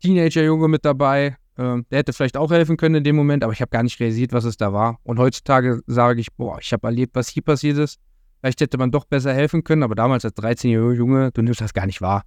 [0.00, 1.36] Teenager-Junge mit dabei.
[1.60, 4.00] Äh, der hätte vielleicht auch helfen können in dem Moment, aber ich habe gar nicht
[4.00, 4.98] realisiert, was es da war.
[5.02, 7.98] Und heutzutage sage ich, boah, ich habe erlebt, was hier passiert ist.
[8.40, 11.74] Vielleicht hätte man doch besser helfen können, aber damals als 13-jähriger Junge, du nimmst das
[11.74, 12.22] gar nicht wahr.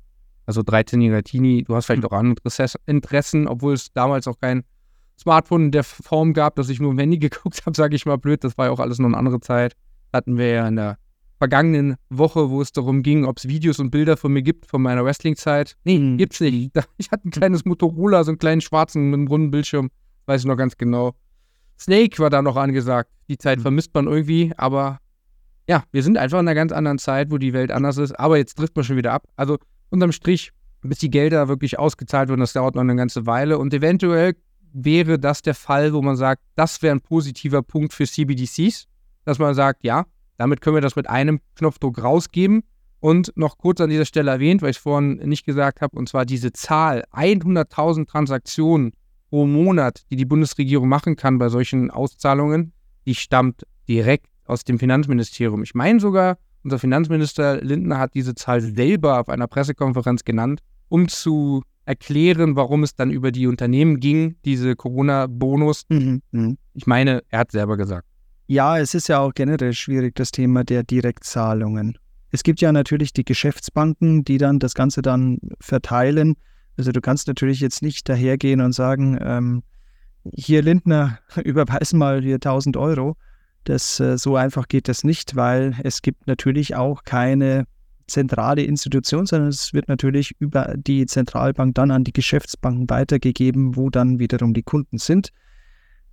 [0.45, 2.09] Also 13-jähriger Teenie, du hast vielleicht mhm.
[2.09, 2.39] auch andere
[2.85, 4.63] Interessen, obwohl es damals auch kein
[5.19, 8.17] Smartphone in der Form gab, dass ich nur im Handy geguckt habe, sage ich mal
[8.17, 8.43] blöd.
[8.43, 9.73] Das war ja auch alles noch eine andere Zeit.
[10.11, 10.97] Hatten wir ja in der
[11.43, 14.81] vergangenen Woche, wo es darum ging, ob es Videos und Bilder von mir gibt von
[14.81, 15.75] meiner Wrestling-Zeit.
[15.83, 16.17] Nee, mhm.
[16.17, 16.71] gibt's nicht.
[16.97, 19.89] Ich hatte ein kleines Motorola, so einen kleinen schwarzen mit einem runden Bildschirm.
[20.25, 21.15] Weiß ich noch ganz genau.
[21.77, 23.09] Snake war da noch angesagt.
[23.27, 23.63] Die Zeit mhm.
[23.63, 24.99] vermisst man irgendwie, aber
[25.67, 28.17] ja, wir sind einfach in einer ganz anderen Zeit, wo die Welt anders ist.
[28.17, 29.27] Aber jetzt trifft man schon wieder ab.
[29.35, 29.57] Also
[29.89, 33.57] unterm Strich, bis die Gelder wirklich ausgezahlt werden, das dauert noch eine ganze Weile.
[33.57, 34.35] Und eventuell
[34.71, 38.85] wäre das der Fall, wo man sagt, das wäre ein positiver Punkt für CBDCs,
[39.25, 40.05] dass man sagt, ja,
[40.37, 42.63] damit können wir das mit einem Knopfdruck rausgeben.
[42.99, 46.07] Und noch kurz an dieser Stelle erwähnt, weil ich es vorhin nicht gesagt habe, und
[46.07, 48.93] zwar diese Zahl 100.000 Transaktionen
[49.29, 52.71] pro Monat, die die Bundesregierung machen kann bei solchen Auszahlungen,
[53.05, 55.63] die stammt direkt aus dem Finanzministerium.
[55.63, 61.09] Ich meine sogar, unser Finanzminister Lindner hat diese Zahl selber auf einer Pressekonferenz genannt, um
[61.09, 65.83] zu erklären, warum es dann über die Unternehmen ging, diese Corona-Bonus.
[65.89, 66.21] Mhm.
[66.31, 66.57] mhm.
[66.73, 68.07] Ich meine, er hat selber gesagt.
[68.47, 71.97] Ja, es ist ja auch generell schwierig, das Thema der Direktzahlungen.
[72.31, 76.35] Es gibt ja natürlich die Geschäftsbanken, die dann das Ganze dann verteilen.
[76.77, 79.63] Also du kannst natürlich jetzt nicht dahergehen und sagen, ähm,
[80.33, 83.15] hier Lindner, überweis mal hier 1000 Euro.
[83.63, 87.65] Das, äh, so einfach geht das nicht, weil es gibt natürlich auch keine
[88.07, 93.89] zentrale Institution, sondern es wird natürlich über die Zentralbank dann an die Geschäftsbanken weitergegeben, wo
[93.89, 95.31] dann wiederum die Kunden sind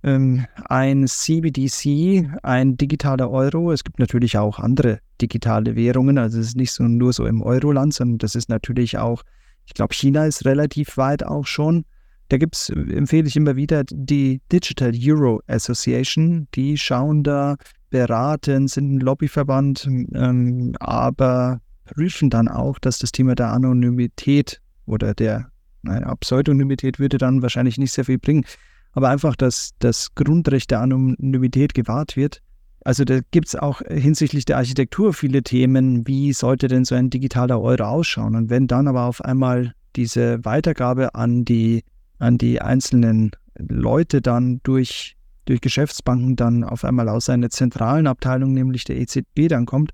[0.03, 3.71] ein CBDC, ein digitaler Euro.
[3.71, 6.17] Es gibt natürlich auch andere digitale Währungen.
[6.17, 9.23] Also es ist nicht so, nur so im Euroland, sondern das ist natürlich auch,
[9.65, 11.85] ich glaube, China ist relativ weit auch schon.
[12.29, 16.47] Da gibt es, empfehle ich immer wieder, die Digital Euro Association.
[16.55, 17.57] Die schauen da,
[17.91, 25.13] beraten, sind ein Lobbyverband, ähm, aber prüfen dann auch, dass das Thema der Anonymität oder
[25.13, 25.51] der
[25.83, 28.45] naja, Pseudonymität würde dann wahrscheinlich nicht sehr viel bringen
[28.93, 32.41] aber einfach, dass das Grundrecht der Anonymität gewahrt wird.
[32.83, 37.09] Also da gibt es auch hinsichtlich der Architektur viele Themen, wie sollte denn so ein
[37.09, 38.35] digitaler Euro ausschauen?
[38.35, 41.83] Und wenn dann aber auf einmal diese Weitergabe an die,
[42.17, 45.15] an die einzelnen Leute dann durch,
[45.45, 49.91] durch Geschäftsbanken dann auf einmal aus einer zentralen Abteilung, nämlich der EZB, dann kommt,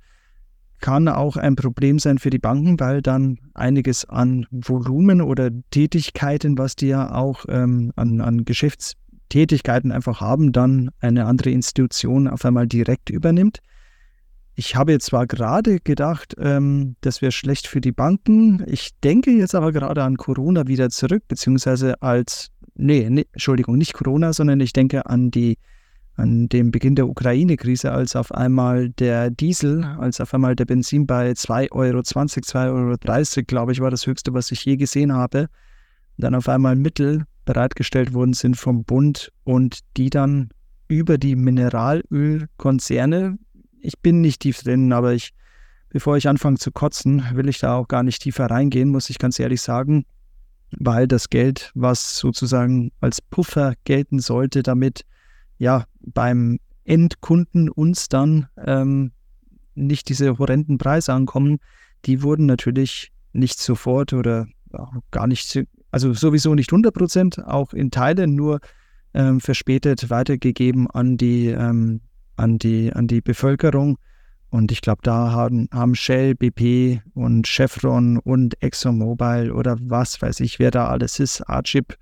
[0.80, 6.58] kann auch ein Problem sein für die Banken, weil dann einiges an Volumen oder Tätigkeiten,
[6.58, 12.46] was die ja auch ähm, an, an Geschäftstätigkeiten einfach haben, dann eine andere Institution auf
[12.46, 13.60] einmal direkt übernimmt.
[14.60, 18.64] Ich habe jetzt zwar gerade gedacht, ähm, das wäre schlecht für die Banken.
[18.68, 23.94] Ich denke jetzt aber gerade an Corona wieder zurück, beziehungsweise als, nee, nee Entschuldigung, nicht
[23.94, 25.58] Corona, sondern ich denke an die
[26.18, 31.06] an dem Beginn der Ukraine-Krise, als auf einmal der Diesel, als auf einmal der Benzin
[31.06, 35.48] bei 2,20 Euro, 2,30 Euro, glaube ich, war das höchste, was ich je gesehen habe,
[36.18, 40.50] dann auf einmal Mittel bereitgestellt worden sind vom Bund und die dann
[40.88, 43.38] über die Mineralölkonzerne,
[43.80, 45.36] ich bin nicht tief drin, aber ich,
[45.90, 49.20] bevor ich anfange zu kotzen, will ich da auch gar nicht tiefer reingehen, muss ich
[49.20, 50.06] ganz ehrlich sagen,
[50.72, 55.06] weil das Geld, was sozusagen als Puffer gelten sollte, damit
[55.58, 59.12] ja beim Endkunden uns dann ähm,
[59.76, 61.60] nicht diese horrenden Preise ankommen,
[62.06, 64.48] die wurden natürlich nicht sofort oder
[65.12, 68.60] gar nicht, also sowieso nicht 100 Prozent, auch in Teilen nur
[69.14, 72.02] ähm, verspätet weitergegeben an die, ähm,
[72.36, 73.98] an die, an die Bevölkerung.
[74.50, 80.40] Und ich glaube, da haben, haben Shell, BP und Chevron und ExxonMobil oder was weiß
[80.40, 81.98] ich, wer da alles ist, Archip,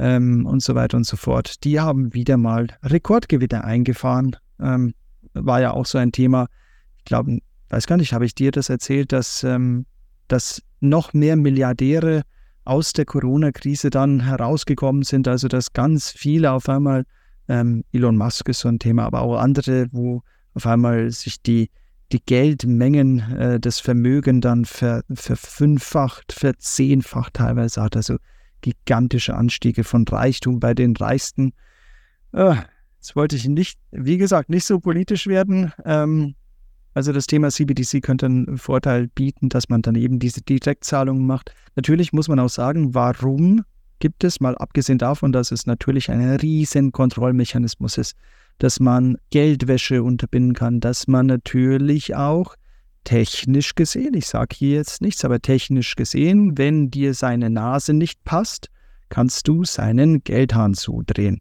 [0.00, 1.62] ähm, und so weiter und so fort.
[1.62, 4.34] Die haben wieder mal Rekordgewinne eingefahren.
[4.58, 4.94] Ähm,
[5.34, 6.48] war ja auch so ein Thema.
[6.98, 7.38] Ich glaube,
[7.68, 9.84] weiß gar nicht, habe ich dir das erzählt, dass, ähm,
[10.26, 12.22] dass noch mehr Milliardäre
[12.64, 15.28] aus der Corona-Krise dann herausgekommen sind.
[15.28, 17.04] Also dass ganz viele auf einmal,
[17.48, 20.22] ähm, Elon Musk ist so ein Thema, aber auch andere, wo
[20.54, 21.68] auf einmal sich die,
[22.10, 27.96] die Geldmengen, äh, das Vermögen dann ver, verfünffacht, verzehnfacht teilweise hat.
[27.96, 28.16] Also
[28.60, 31.52] gigantische Anstiege von Reichtum bei den Reichsten.
[32.32, 32.56] Äh,
[32.96, 35.72] jetzt wollte ich nicht, wie gesagt, nicht so politisch werden.
[35.84, 36.34] Ähm,
[36.94, 41.54] also das Thema CBDC könnte einen Vorteil bieten, dass man dann eben diese Direktzahlungen macht.
[41.76, 43.62] Natürlich muss man auch sagen, warum
[44.00, 48.16] gibt es, mal abgesehen davon, dass es natürlich ein riesen Kontrollmechanismus ist,
[48.58, 52.56] dass man Geldwäsche unterbinden kann, dass man natürlich auch
[53.04, 58.22] technisch gesehen, ich sage hier jetzt nichts, aber technisch gesehen, wenn dir seine Nase nicht
[58.24, 58.68] passt,
[59.08, 61.40] kannst du seinen Geldhahn zudrehen.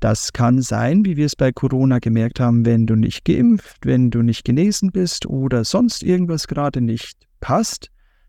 [0.00, 4.10] Das kann sein, wie wir es bei Corona gemerkt haben, wenn du nicht geimpft, wenn
[4.10, 7.88] du nicht genesen bist oder sonst irgendwas gerade nicht passt,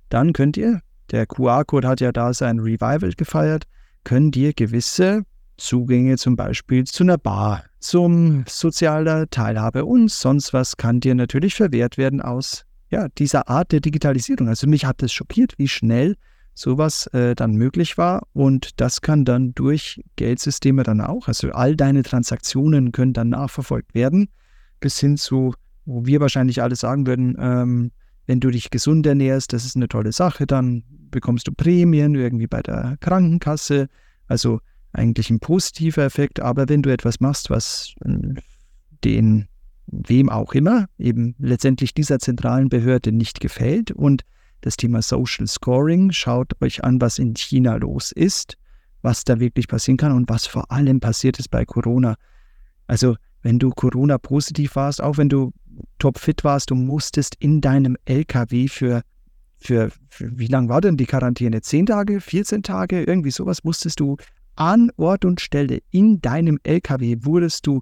[0.10, 3.64] dann könnt ihr, der QR-Code hat ja da sein Revival gefeiert,
[4.04, 5.24] können dir gewisse
[5.58, 11.56] Zugänge zum Beispiel zu einer Bar, zum sozialer Teilhabe und sonst was kann dir natürlich
[11.56, 14.48] verwehrt werden aus ja, dieser Art der Digitalisierung.
[14.48, 16.16] Also mich hat es schockiert, wie schnell
[16.54, 21.76] sowas äh, dann möglich war und das kann dann durch Geldsysteme dann auch, also all
[21.76, 24.30] deine Transaktionen können dann nachverfolgt werden,
[24.80, 27.92] bis hin zu, wo wir wahrscheinlich alle sagen würden, ähm,
[28.28, 32.48] wenn du dich gesund ernährst, das ist eine tolle Sache, dann bekommst du Prämien irgendwie
[32.48, 33.88] bei der Krankenkasse,
[34.28, 34.60] also
[34.94, 38.36] eigentlich ein positiver Effekt, aber wenn du etwas machst, was äh,
[39.04, 39.48] den
[39.88, 44.24] wem auch immer, eben letztendlich dieser zentralen Behörde nicht gefällt und
[44.62, 48.58] das Thema Social Scoring, schaut euch an, was in China los ist,
[49.02, 52.16] was da wirklich passieren kann und was vor allem passiert ist bei Corona.
[52.88, 55.52] Also wenn du Corona positiv warst, auch wenn du
[56.00, 59.02] topfit warst, du musstest in deinem LKW für,
[59.58, 61.62] für, für wie lang war denn die Quarantäne?
[61.62, 64.16] Zehn Tage, 14 Tage, irgendwie sowas musstest du
[64.56, 67.82] an Ort und Stelle in deinem LKW wurdest du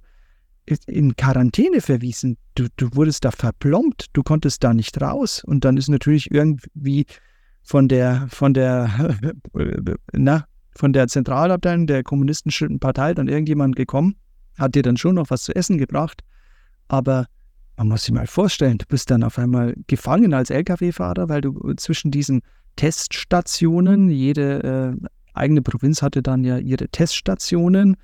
[0.88, 2.38] in Quarantäne verwiesen.
[2.56, 5.44] Du, du wurdest da verplombt, du konntest da nicht raus.
[5.44, 7.06] Und dann ist natürlich irgendwie
[7.64, 8.90] von der, von der,
[10.14, 10.46] na,
[10.76, 14.16] von der Zentralabteilung der Kommunistischen Partei dann irgendjemand gekommen,
[14.58, 16.22] hat dir dann schon noch was zu essen gebracht.
[16.88, 17.26] Aber
[17.78, 21.74] man muss sich mal vorstellen, du bist dann auf einmal gefangen als Lkw-Fahrer, weil du
[21.76, 22.42] zwischen diesen
[22.76, 27.98] Teststationen, jede äh, eigene Provinz hatte dann ja ihre Teststationen,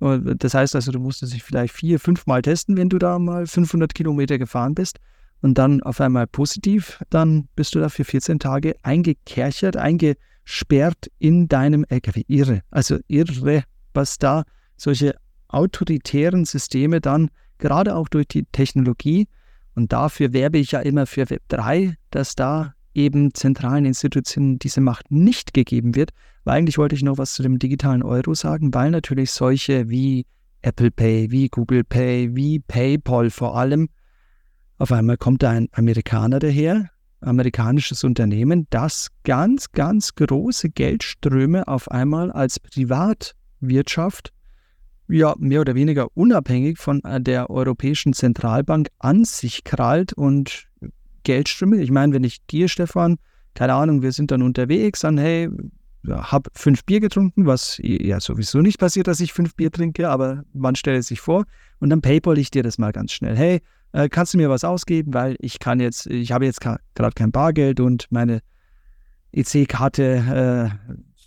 [0.00, 3.46] das heißt also, du musstest dich vielleicht vier, fünf Mal testen, wenn du da mal
[3.46, 4.98] 500 Kilometer gefahren bist
[5.40, 11.48] und dann auf einmal positiv, dann bist du da für 14 Tage eingekerchert, eingesperrt in
[11.48, 12.24] deinem LKW.
[12.26, 12.62] Irre.
[12.70, 13.62] Also irre,
[13.94, 14.44] was da
[14.76, 15.14] solche
[15.48, 19.28] autoritären Systeme dann, gerade auch durch die Technologie,
[19.74, 24.80] und dafür werbe ich ja immer für Web 3, dass da eben zentralen Institutionen diese
[24.80, 26.10] Macht nicht gegeben wird.
[26.44, 30.26] Weil eigentlich wollte ich noch was zu dem digitalen Euro sagen, weil natürlich solche wie
[30.62, 33.88] Apple Pay, wie Google Pay, wie PayPal vor allem,
[34.78, 36.90] auf einmal kommt da ein Amerikaner daher,
[37.20, 44.34] amerikanisches Unternehmen, das ganz, ganz große Geldströme auf einmal als Privatwirtschaft
[45.08, 50.68] ja, mehr oder weniger unabhängig von der Europäischen Zentralbank an sich krallt und
[51.24, 51.80] Geldströme.
[51.82, 53.18] Ich meine, wenn ich dir, Stefan,
[53.54, 55.48] keine Ahnung, wir sind dann unterwegs, dann, hey,
[56.08, 60.44] habe fünf Bier getrunken, was ja sowieso nicht passiert, dass ich fünf Bier trinke, aber
[60.52, 61.44] man stellt es sich vor
[61.80, 63.36] und dann PayPal ich dir das mal ganz schnell.
[63.36, 63.60] Hey,
[63.92, 67.32] äh, kannst du mir was ausgeben, weil ich kann jetzt, ich habe jetzt gerade kein
[67.32, 68.40] Bargeld und meine
[69.32, 70.72] EC-Karte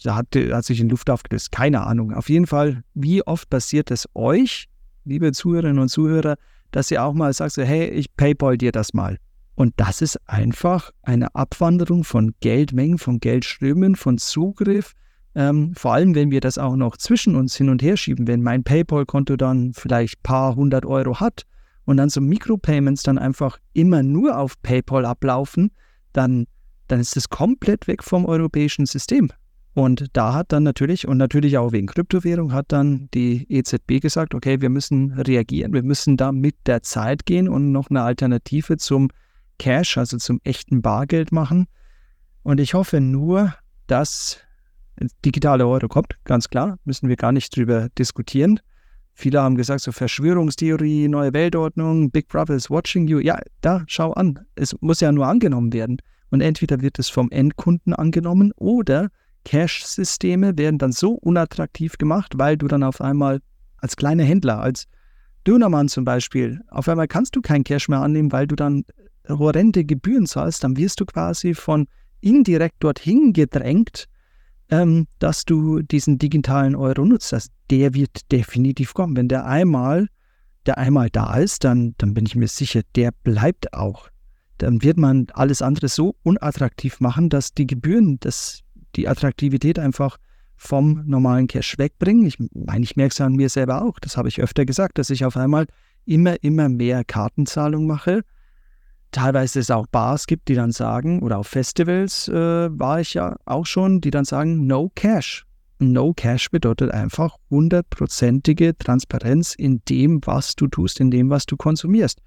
[0.05, 1.51] äh, hat, hat sich in Luft aufgelöst.
[1.51, 2.13] Keine Ahnung.
[2.13, 4.67] Auf jeden Fall, wie oft passiert es euch,
[5.05, 6.35] liebe Zuhörerinnen und Zuhörer,
[6.71, 9.17] dass ihr auch mal sagt, hey, ich PayPal dir das mal.
[9.57, 14.93] Und das ist einfach eine Abwanderung von Geldmengen, von Geldströmen, von Zugriff.
[15.33, 18.43] Ähm, vor allem, wenn wir das auch noch zwischen uns hin und her schieben, wenn
[18.43, 21.41] mein PayPal-Konto dann vielleicht ein paar hundert Euro hat
[21.85, 25.71] und dann so Micropayments dann einfach immer nur auf PayPal ablaufen,
[26.13, 26.45] dann,
[26.87, 29.31] dann ist es komplett weg vom europäischen System.
[29.73, 34.35] Und da hat dann natürlich, und natürlich auch wegen Kryptowährung, hat dann die EZB gesagt,
[34.35, 38.77] okay, wir müssen reagieren, wir müssen da mit der Zeit gehen und noch eine Alternative
[38.77, 39.09] zum
[39.59, 41.67] Cash, also zum echten Bargeld machen.
[42.43, 43.53] Und ich hoffe nur,
[43.87, 44.39] dass
[45.25, 48.59] digitale Euro kommt, ganz klar, müssen wir gar nicht drüber diskutieren.
[49.13, 53.19] Viele haben gesagt, so Verschwörungstheorie, neue Weltordnung, Big Brother is watching you.
[53.19, 54.39] Ja, da schau an.
[54.55, 55.97] Es muss ja nur angenommen werden.
[56.29, 59.09] Und entweder wird es vom Endkunden angenommen oder
[59.45, 63.39] Cash-Systeme werden dann so unattraktiv gemacht, weil du dann auf einmal
[63.77, 64.87] als kleiner Händler, als
[65.47, 68.83] Dönermann zum Beispiel, auf einmal kannst du kein Cash mehr annehmen, weil du dann
[69.29, 71.87] horrende Gebühren zahlst, dann wirst du quasi von
[72.21, 74.07] indirekt dorthin gedrängt,
[74.69, 77.31] ähm, dass du diesen digitalen Euro nutzt.
[77.31, 79.15] Das, der wird definitiv kommen.
[79.15, 80.07] Wenn der einmal,
[80.65, 84.09] der einmal da ist, dann, dann bin ich mir sicher, der bleibt auch.
[84.57, 88.61] Dann wird man alles andere so unattraktiv machen, dass die Gebühren, dass
[88.95, 90.17] die Attraktivität einfach
[90.55, 92.25] vom normalen Cash wegbringen.
[92.25, 93.99] Ich meine, ich merke es an mir selber auch.
[93.99, 95.67] Das habe ich öfter gesagt, dass ich auf einmal
[96.05, 98.23] immer, immer mehr Kartenzahlung mache
[99.17, 103.35] teilweise es auch Bars gibt, die dann sagen, oder auf Festivals äh, war ich ja
[103.45, 105.43] auch schon, die dann sagen, no cash.
[105.79, 111.57] No cash bedeutet einfach hundertprozentige Transparenz in dem, was du tust, in dem, was du
[111.57, 112.21] konsumierst.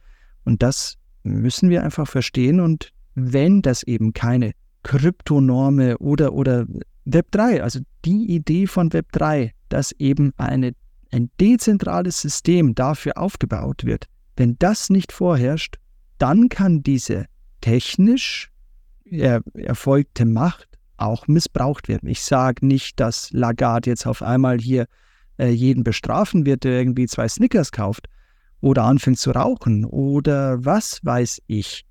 [0.45, 2.59] Und das müssen wir einfach verstehen.
[2.59, 6.67] Und wenn das eben keine Kryptonorme oder, oder
[7.05, 10.73] Web 3, also die Idee von Web 3, dass eben eine,
[11.13, 15.77] ein dezentrales System dafür aufgebaut wird, wenn das nicht vorherrscht,
[16.21, 17.27] dann kann diese
[17.61, 18.51] technisch
[19.05, 22.09] er, erfolgte Macht auch missbraucht werden.
[22.09, 24.87] Ich sage nicht, dass Lagarde jetzt auf einmal hier
[25.39, 28.07] äh, jeden bestrafen wird, der irgendwie zwei Snickers kauft
[28.61, 31.85] oder anfängt zu rauchen oder was weiß ich.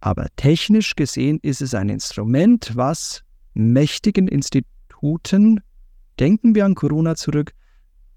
[0.00, 3.22] Aber technisch gesehen ist es ein Instrument, was
[3.54, 5.60] mächtigen Instituten,
[6.18, 7.52] denken wir an Corona zurück,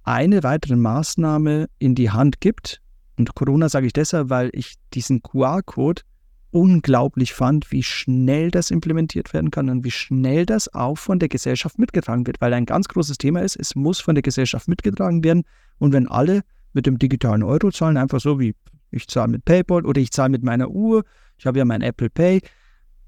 [0.04, 2.82] eine weitere Maßnahme in die Hand gibt.
[3.22, 6.02] Und Corona sage ich deshalb, weil ich diesen QR-Code
[6.50, 11.30] unglaublich fand, wie schnell das implementiert werden kann und wie schnell das auch von der
[11.30, 15.24] Gesellschaft mitgetragen wird, weil ein ganz großes Thema ist, es muss von der Gesellschaft mitgetragen
[15.24, 15.44] werden.
[15.78, 16.42] Und wenn alle
[16.74, 18.56] mit dem digitalen Euro zahlen, einfach so wie
[18.90, 21.06] ich zahle mit PayPal oder ich zahle mit meiner Uhr,
[21.38, 22.42] ich habe ja mein Apple Pay,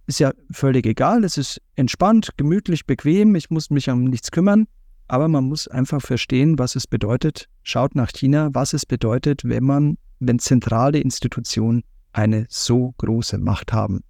[0.05, 4.67] ist ja völlig egal, es ist entspannt, gemütlich, bequem, ich muss mich um nichts kümmern,
[5.07, 7.49] aber man muss einfach verstehen, was es bedeutet.
[7.63, 13.73] Schaut nach China, was es bedeutet, wenn man, wenn zentrale Institutionen eine so große Macht
[13.73, 14.01] haben.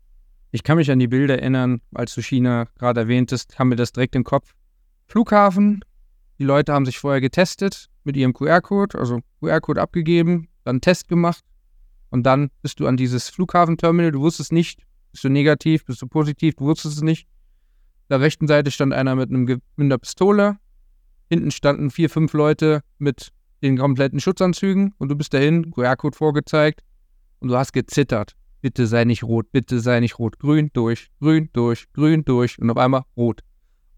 [0.51, 3.91] Ich kann mich an die Bilder erinnern, als du China gerade erwähntest, haben wir das
[3.91, 4.53] direkt im Kopf.
[5.07, 5.83] Flughafen,
[6.37, 11.43] die Leute haben sich vorher getestet mit ihrem QR-Code, also QR-Code abgegeben, dann Test gemacht
[12.09, 16.07] und dann bist du an dieses Flughafenterminal, du wusstest nicht, bist du negativ, bist du
[16.07, 17.27] positiv, du wusstest es nicht.
[18.09, 20.57] Der rechten Seite stand einer mit, einem, mit einer Pistole,
[21.30, 26.82] hinten standen vier, fünf Leute mit den kompletten Schutzanzügen und du bist dahin, QR-Code vorgezeigt,
[27.43, 28.36] und du hast gezittert.
[28.61, 30.39] Bitte sei nicht rot, bitte sei nicht rot.
[30.39, 33.41] Grün durch, grün durch, grün durch und auf einmal rot.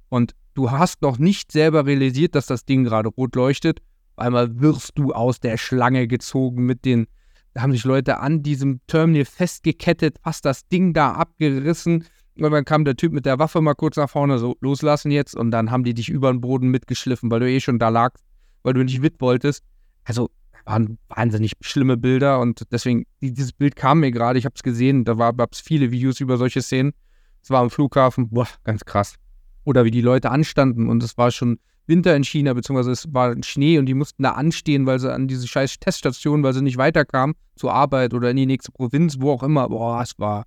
[0.10, 3.82] Und du hast noch nicht selber realisiert, dass das Ding gerade rot leuchtet.
[4.16, 7.06] Auf einmal wirst du aus der Schlange gezogen mit den,
[7.54, 12.06] da haben sich Leute an diesem Terminal festgekettet, fast das Ding da abgerissen.
[12.38, 15.36] Und dann kam der Typ mit der Waffe mal kurz nach vorne, so loslassen jetzt.
[15.36, 18.24] Und dann haben die dich über den Boden mitgeschliffen, weil du eh schon da lagst,
[18.64, 19.64] weil du nicht mit wolltest.
[20.04, 20.30] Also
[20.66, 25.06] waren wahnsinnig schlimme Bilder und deswegen, dieses Bild kam mir gerade, ich habe es gesehen,
[25.06, 26.94] da gab es viele Videos über solche Szenen.
[27.42, 29.16] Es war am Flughafen, boah, ganz krass.
[29.64, 33.36] Oder wie die Leute anstanden und es war schon Winter in China, beziehungsweise es war
[33.44, 36.78] Schnee und die mussten da anstehen, weil sie an diese scheiß Teststation, weil sie nicht
[36.78, 39.70] weiterkamen zur Arbeit oder in die nächste Provinz, wo auch immer.
[39.70, 40.46] Boah, es war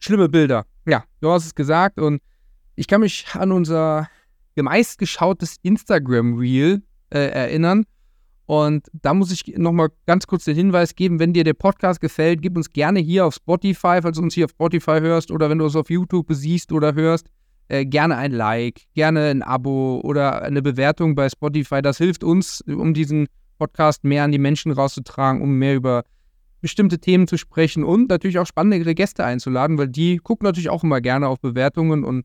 [0.00, 0.66] schlimme Bilder.
[0.86, 2.20] Ja, du hast es gesagt und
[2.74, 4.08] ich kann mich an unser
[4.56, 7.84] meistgeschautes Instagram-Reel äh, erinnern.
[8.46, 12.42] Und da muss ich nochmal ganz kurz den Hinweis geben, wenn dir der Podcast gefällt,
[12.42, 15.58] gib uns gerne hier auf Spotify, falls du uns hier auf Spotify hörst oder wenn
[15.58, 17.28] du es auf YouTube siehst oder hörst,
[17.68, 21.80] äh, gerne ein Like, gerne ein Abo oder eine Bewertung bei Spotify.
[21.80, 23.28] Das hilft uns, um diesen
[23.58, 26.02] Podcast mehr an die Menschen rauszutragen, um mehr über
[26.60, 30.84] bestimmte Themen zu sprechen und natürlich auch spannendere Gäste einzuladen, weil die gucken natürlich auch
[30.84, 32.24] immer gerne auf Bewertungen und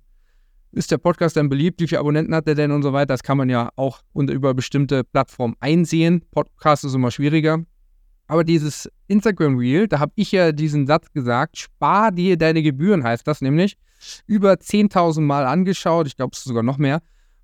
[0.72, 1.80] ist der Podcast dann beliebt?
[1.80, 3.14] Wie viele Abonnenten hat er denn und so weiter?
[3.14, 6.24] Das kann man ja auch über bestimmte Plattformen einsehen.
[6.32, 7.64] Podcast ist immer schwieriger.
[8.28, 13.04] Aber dieses Instagram Reel, da habe ich ja diesen Satz gesagt, spar dir deine Gebühren,
[13.04, 13.78] heißt das nämlich.
[14.28, 17.02] Über 10.000 Mal angeschaut, ich glaube, es ist sogar noch mehr.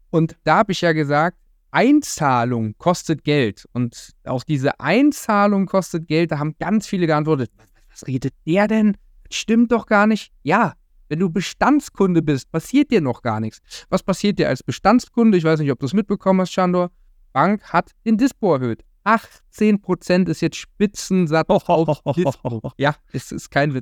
[0.10, 1.38] Und da habe ich ja gesagt,
[1.72, 3.67] Einzahlung kostet Geld.
[3.74, 7.51] Und auch diese Einzahlung kostet Geld, da haben ganz viele geantwortet,
[7.89, 8.97] was redet der denn?
[9.28, 10.32] Das stimmt doch gar nicht.
[10.43, 10.74] Ja,
[11.09, 13.59] wenn du Bestandskunde bist, passiert dir noch gar nichts.
[13.89, 15.38] Was passiert dir als Bestandskunde?
[15.38, 16.91] Ich weiß nicht, ob du es mitbekommen hast, Chandor.
[17.34, 18.84] Bank hat den Dispo erhöht.
[19.03, 23.82] 18% ist jetzt Spitzensatz oh, oh, oh, Ja, es ist kein Witz.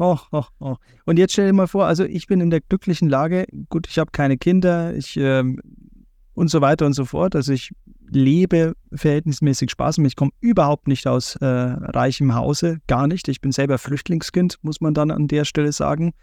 [1.05, 3.99] Und jetzt stell dir mal vor, also ich bin in der glücklichen Lage, gut, ich
[3.99, 5.59] habe keine Kinder, ich ähm,
[6.39, 7.35] und so weiter und so fort.
[7.35, 7.71] Also ich
[8.07, 10.05] lebe verhältnismäßig sparsam.
[10.05, 13.27] Ich komme überhaupt nicht aus äh, reichem Hause, gar nicht.
[13.27, 16.13] Ich bin selber Flüchtlingskind, muss man dann an der Stelle sagen.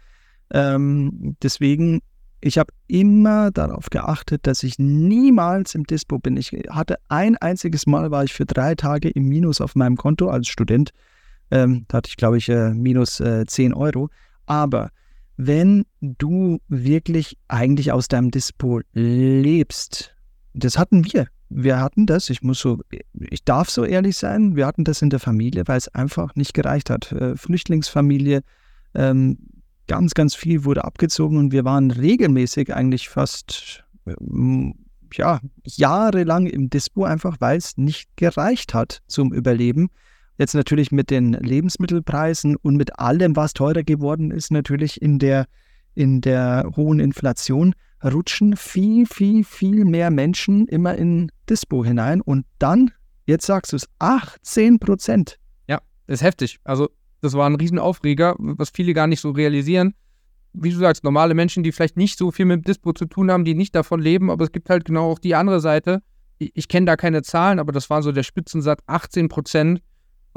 [0.51, 2.01] Ähm, deswegen,
[2.41, 6.35] ich habe immer darauf geachtet, dass ich niemals im Dispo bin.
[6.35, 10.29] Ich hatte ein einziges Mal, war ich für drei Tage im Minus auf meinem Konto
[10.29, 10.91] als Student.
[11.51, 14.09] Ähm, da hatte ich, glaube ich, äh, minus äh, 10 Euro.
[14.47, 14.89] Aber
[15.37, 20.15] wenn du wirklich eigentlich aus deinem Dispo lebst,
[20.53, 21.27] das hatten wir.
[21.49, 22.81] Wir hatten das, ich muss so,
[23.13, 26.53] ich darf so ehrlich sein, wir hatten das in der Familie, weil es einfach nicht
[26.53, 27.11] gereicht hat.
[27.13, 28.41] Äh, Flüchtlingsfamilie,
[28.95, 29.37] ähm,
[29.87, 34.75] ganz, ganz viel wurde abgezogen und wir waren regelmäßig eigentlich fast ähm,
[35.13, 39.89] ja, jahrelang im Dispo, einfach weil es nicht gereicht hat zum Überleben.
[40.37, 45.47] Jetzt natürlich mit den Lebensmittelpreisen und mit allem, was teurer geworden ist, natürlich in der,
[45.95, 47.73] in der hohen Inflation,
[48.03, 52.21] rutschen viel, viel, viel mehr Menschen immer in Dispo hinein.
[52.21, 52.91] Und dann,
[53.25, 55.39] jetzt sagst du es, 18 Prozent.
[55.67, 56.59] Ja, ist heftig.
[56.63, 56.89] Also
[57.21, 59.95] das war ein Riesenaufreger, was viele gar nicht so realisieren.
[60.53, 63.43] Wie du sagst, normale Menschen, die vielleicht nicht so viel mit Dispo zu tun haben,
[63.43, 66.01] die nicht davon leben, aber es gibt halt genau auch die andere Seite.
[66.37, 69.81] Ich, ich kenne da keine Zahlen, aber das war so der Spitzensatz 18 Prozent.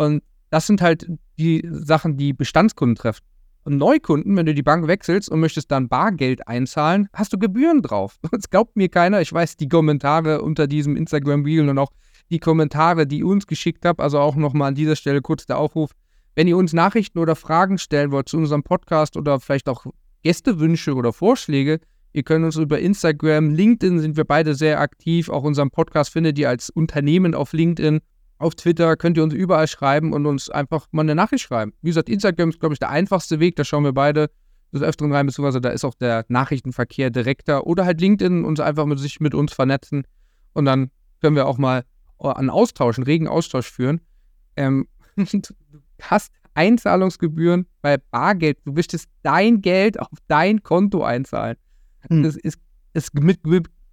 [0.01, 1.07] Und das sind halt
[1.39, 3.23] die Sachen, die Bestandskunden treffen.
[3.65, 7.83] Und Neukunden, wenn du die Bank wechselst und möchtest dann Bargeld einzahlen, hast du Gebühren
[7.83, 8.17] drauf.
[8.33, 9.21] Das glaubt mir keiner.
[9.21, 11.91] Ich weiß, die Kommentare unter diesem Instagram-Reel und auch
[12.31, 14.01] die Kommentare, die ihr uns geschickt habt.
[14.01, 15.91] Also auch nochmal an dieser Stelle kurz der Aufruf.
[16.35, 19.85] Wenn ihr uns Nachrichten oder Fragen stellen wollt zu unserem Podcast oder vielleicht auch
[20.23, 21.79] Gästewünsche oder Vorschläge,
[22.15, 25.29] ihr könnt uns über Instagram, LinkedIn sind wir beide sehr aktiv.
[25.29, 28.01] Auch unseren Podcast findet ihr als Unternehmen auf LinkedIn.
[28.41, 31.75] Auf Twitter könnt ihr uns überall schreiben und uns einfach mal eine Nachricht schreiben.
[31.83, 33.55] Wie gesagt, Instagram ist, glaube ich, der einfachste Weg.
[33.57, 34.31] Da schauen wir beide
[34.73, 37.67] des Öfteren rein, beziehungsweise da ist auch der Nachrichtenverkehr direkter.
[37.67, 40.05] Oder halt LinkedIn und einfach mit sich mit uns vernetzen.
[40.55, 41.85] Und dann können wir auch mal
[42.19, 44.01] äh, einen Austausch, einen regen Austausch führen.
[44.57, 45.41] Ähm, du
[46.01, 48.57] hast Einzahlungsgebühren bei Bargeld.
[48.65, 51.59] Du möchtest dein Geld auf dein Konto einzahlen.
[52.09, 52.23] Hm.
[52.23, 52.59] Das ist,
[52.95, 53.41] ist mit,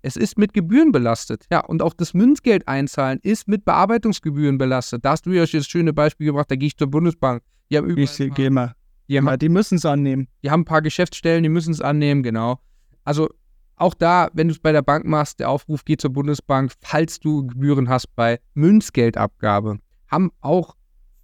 [0.08, 1.46] es ist mit Gebühren belastet.
[1.52, 5.04] Ja, und auch das Münzgeld einzahlen ist mit Bearbeitungsgebühren belastet.
[5.04, 7.44] Da hast du ja das schöne Beispiel gebracht, da gehe ich zur Bundesbank.
[7.70, 8.74] Die haben ich gehe mal.
[9.10, 10.30] Die, haben, die müssen es annehmen.
[10.44, 12.62] Die haben ein paar Geschäftsstellen, die müssen es annehmen, genau.
[13.04, 13.30] Also
[13.76, 17.20] auch da, wenn du es bei der Bank machst, der Aufruf geht zur Bundesbank, falls
[17.20, 19.80] du Gebühren hast bei Münzgeldabgabe.
[20.08, 20.76] Haben auch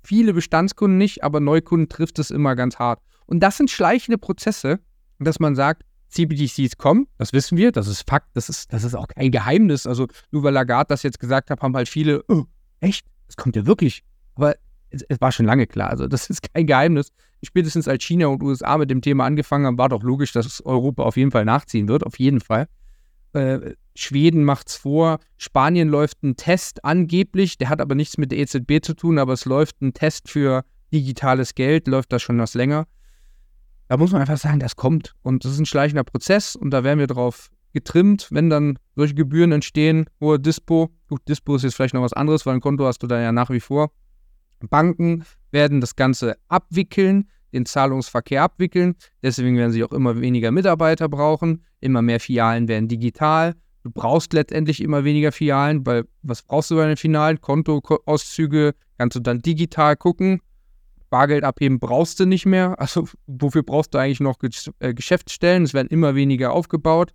[0.04, 3.00] viele Bestandskunden nicht, aber Neukunden trifft es immer ganz hart.
[3.28, 4.82] Und das sind schleichende Prozesse,
[5.20, 8.96] dass man sagt, CBDCs kommen, das wissen wir, das ist Fakt, das ist, das ist
[8.96, 9.88] auch kein Geheimnis.
[9.88, 12.46] Also nur weil Lagarde das jetzt gesagt hat, haben halt viele, oh,
[12.80, 14.04] echt, das kommt ja wirklich.
[14.36, 14.56] Aber
[14.90, 17.12] es, es, war schon lange klar, also das ist kein Geheimnis.
[17.44, 21.04] Spätestens als China und USA mit dem Thema angefangen haben, war doch logisch, dass Europa
[21.04, 22.68] auf jeden Fall nachziehen wird, auf jeden Fall.
[23.34, 28.40] Äh, Schweden es vor, Spanien läuft ein Test angeblich, der hat aber nichts mit der
[28.40, 32.54] EZB zu tun, aber es läuft ein Test für digitales Geld, läuft das schon was
[32.54, 32.88] länger.
[33.94, 36.84] Da muss man einfach sagen, das kommt und das ist ein schleichender Prozess und da
[36.84, 40.90] werden wir drauf getrimmt, wenn dann solche Gebühren entstehen, hohe Dispo.
[41.10, 43.32] Gut, Dispo ist jetzt vielleicht noch was anderes, weil ein Konto hast du da ja
[43.32, 43.92] nach wie vor.
[44.68, 48.96] Banken werden das Ganze abwickeln, den Zahlungsverkehr abwickeln.
[49.22, 51.64] Deswegen werden sie auch immer weniger Mitarbeiter brauchen.
[51.80, 53.54] Immer mehr Filialen werden digital.
[53.84, 57.40] Du brauchst letztendlich immer weniger Filialen, weil was brauchst du bei den Filialen?
[57.40, 60.42] Kontoauszüge kannst du dann digital gucken.
[61.14, 62.80] Bargeld abheben brauchst du nicht mehr.
[62.80, 64.40] Also wofür brauchst du eigentlich noch
[64.80, 65.62] äh, Geschäftsstellen?
[65.62, 67.14] Es werden immer weniger aufgebaut.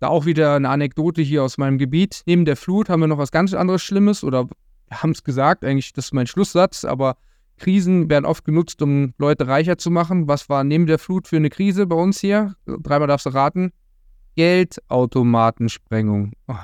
[0.00, 2.22] Da auch wieder eine Anekdote hier aus meinem Gebiet.
[2.24, 4.48] Neben der Flut haben wir noch was ganz anderes Schlimmes oder
[4.90, 7.18] haben es gesagt, eigentlich das ist mein Schlusssatz, aber
[7.58, 10.26] Krisen werden oft genutzt, um Leute reicher zu machen.
[10.26, 12.54] Was war neben der Flut für eine Krise bei uns hier?
[12.64, 13.72] Dreimal darfst du raten.
[14.36, 16.32] Geldautomatensprengung.
[16.46, 16.54] Oh,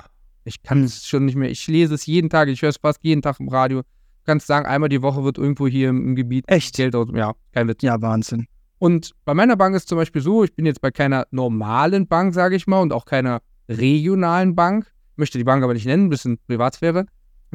[0.45, 1.51] ich kann es schon nicht mehr.
[1.51, 2.49] Ich lese es jeden Tag.
[2.49, 3.83] Ich höre es fast jeden Tag im Radio.
[4.25, 6.77] Du kannst sagen, einmal die Woche wird irgendwo hier im, Gebiet Echt?
[6.77, 7.19] Geldautomaten.
[7.19, 7.83] Ja, kein Witz.
[7.83, 8.47] Ja, Wahnsinn.
[8.79, 12.35] Und bei meiner Bank ist zum Beispiel so, ich bin jetzt bei keiner normalen Bank,
[12.35, 14.93] sage ich mal, und auch keiner regionalen Bank.
[15.17, 17.07] Möchte die Bank aber nicht nennen, ein bisschen Privatsphäre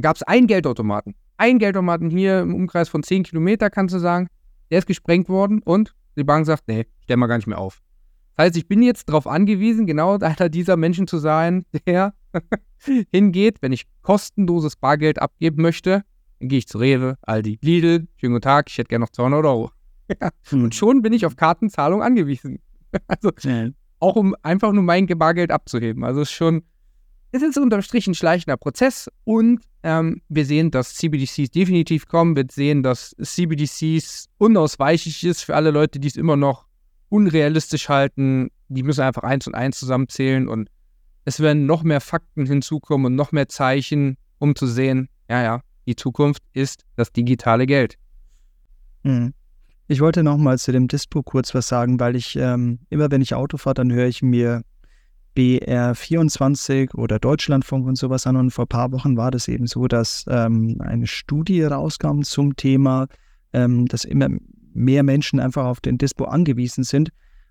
[0.02, 1.16] gab es einen Geldautomaten.
[1.38, 4.28] Ein Geldautomaten hier im Umkreis von 10 Kilometer, kannst du sagen.
[4.72, 7.82] Der ist gesprengt worden und die Bank sagt, nee, stell mal gar nicht mehr auf.
[8.36, 12.14] Das heißt, ich bin jetzt darauf angewiesen, genau einer dieser Menschen zu sein, der
[13.12, 16.04] hingeht, wenn ich kostenloses Bargeld abgeben möchte,
[16.40, 19.46] dann gehe ich zu Rewe, Aldi, Lidl, schönen guten Tag, ich hätte gerne noch 200
[19.46, 19.72] Euro.
[20.52, 22.60] und schon bin ich auf Kartenzahlung angewiesen.
[23.08, 23.32] also
[24.00, 26.04] auch um einfach nur mein Bargeld abzuheben.
[26.04, 26.64] Also ist schon
[27.32, 32.36] es ist unterm Strich ein schleichender Prozess und ähm, wir sehen, dass CBDCs definitiv kommen.
[32.36, 36.66] Wir sehen, dass CBDCs unausweichlich ist für alle Leute, die es immer noch
[37.10, 38.50] unrealistisch halten.
[38.68, 40.70] Die müssen einfach eins und eins zusammenzählen und
[41.26, 45.62] es werden noch mehr Fakten hinzukommen und noch mehr Zeichen, um zu sehen, ja, ja,
[45.90, 47.98] die Zukunft ist das digitale Geld.
[49.04, 49.34] Mhm.
[49.88, 53.22] Ich wollte noch mal zu dem Dispo kurz was sagen, weil ich ähm, immer, wenn
[53.22, 54.62] ich Auto fahre, dann höre ich mir
[55.36, 58.36] BR24 oder Deutschlandfunk und sowas an.
[58.36, 62.56] Und vor ein paar Wochen war das eben so, dass ähm, eine Studie rauskam zum
[62.56, 63.08] Thema,
[63.54, 64.30] ähm, dass immer
[64.76, 67.10] mehr Menschen einfach auf den Dispo angewiesen sind.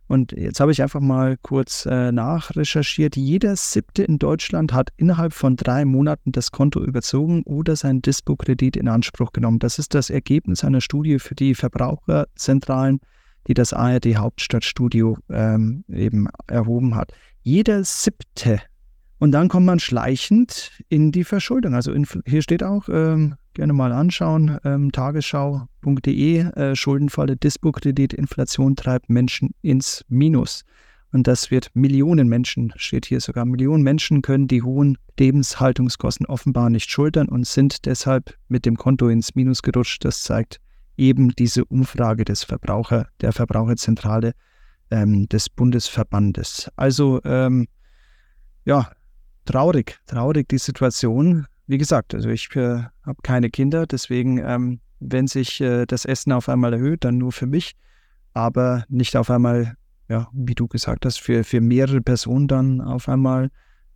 [0.09, 3.16] Und jetzt habe ich einfach mal kurz äh, nachrecherchiert.
[3.16, 8.76] Jeder siebte in Deutschland hat innerhalb von drei Monaten das Konto überzogen oder seinen Dispo-Kredit
[8.76, 9.59] in Anspruch genommen.
[9.59, 13.00] Das ist das Ergebnis einer Studie für die Verbraucherzentralen,
[13.46, 17.12] die das ARD Hauptstadtstudio ähm, eben erhoben hat
[17.48, 18.61] jeder siebte.
[19.18, 21.74] Und dann kommt man schleichend in die Verschuldung.
[21.74, 28.76] Also in, hier steht auch, ähm, gerne mal anschauen, ähm, tagesschau.de, äh, Schuldenfalle, Dispo-Kredit, Inflation
[28.76, 30.64] treibt Menschen ins Minus.
[31.11, 36.70] Und das wird Millionen Menschen, steht hier sogar, Millionen Menschen können die hohen Lebenshaltungskosten offenbar
[36.70, 40.04] nicht schultern und sind deshalb mit dem Konto ins Minus gerutscht.
[40.04, 40.61] Das zeigt
[40.96, 44.34] eben diese Umfrage des Verbraucher, der Verbraucherzentrale
[44.92, 46.70] ähm, des Bundesverbandes.
[46.76, 47.66] Also ähm,
[48.64, 48.88] ja,
[49.46, 51.46] traurig, traurig die Situation.
[51.69, 56.33] Wie gesagt, also ich äh, habe keine Kinder, deswegen, ähm, wenn sich äh, das Essen
[56.33, 57.77] auf einmal erhöht, dann nur für mich,
[58.33, 59.77] aber nicht auf einmal,
[60.09, 63.51] ja, wie du gesagt hast, für, für mehrere Personen dann auf einmal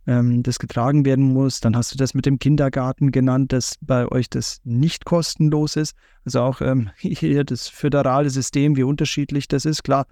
[0.05, 1.61] ähm, das getragen werden muss.
[1.61, 5.95] Dann hast du das mit dem Kindergarten genannt, dass bei euch das nicht kostenlos ist.
[6.25, 9.83] Also auch ähm, hier das föderale System, wie unterschiedlich das ist.
[9.83, 10.05] Klar,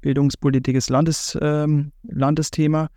[0.00, 2.90] Bildungspolitik ist Landes, ähm, Landesthema,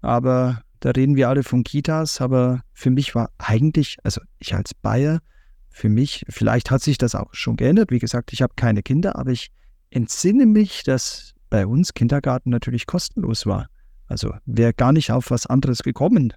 [0.00, 2.20] aber da reden wir alle von Kitas.
[2.20, 5.20] Aber für mich war eigentlich, also ich als Bayer,
[5.68, 7.90] für mich, vielleicht hat sich das auch schon geändert.
[7.90, 9.50] Wie gesagt, ich habe keine Kinder, aber ich
[9.90, 13.68] entsinne mich, dass bei uns Kindergarten natürlich kostenlos war.
[14.06, 16.32] Also wäre gar nicht auf was anderes gekommen.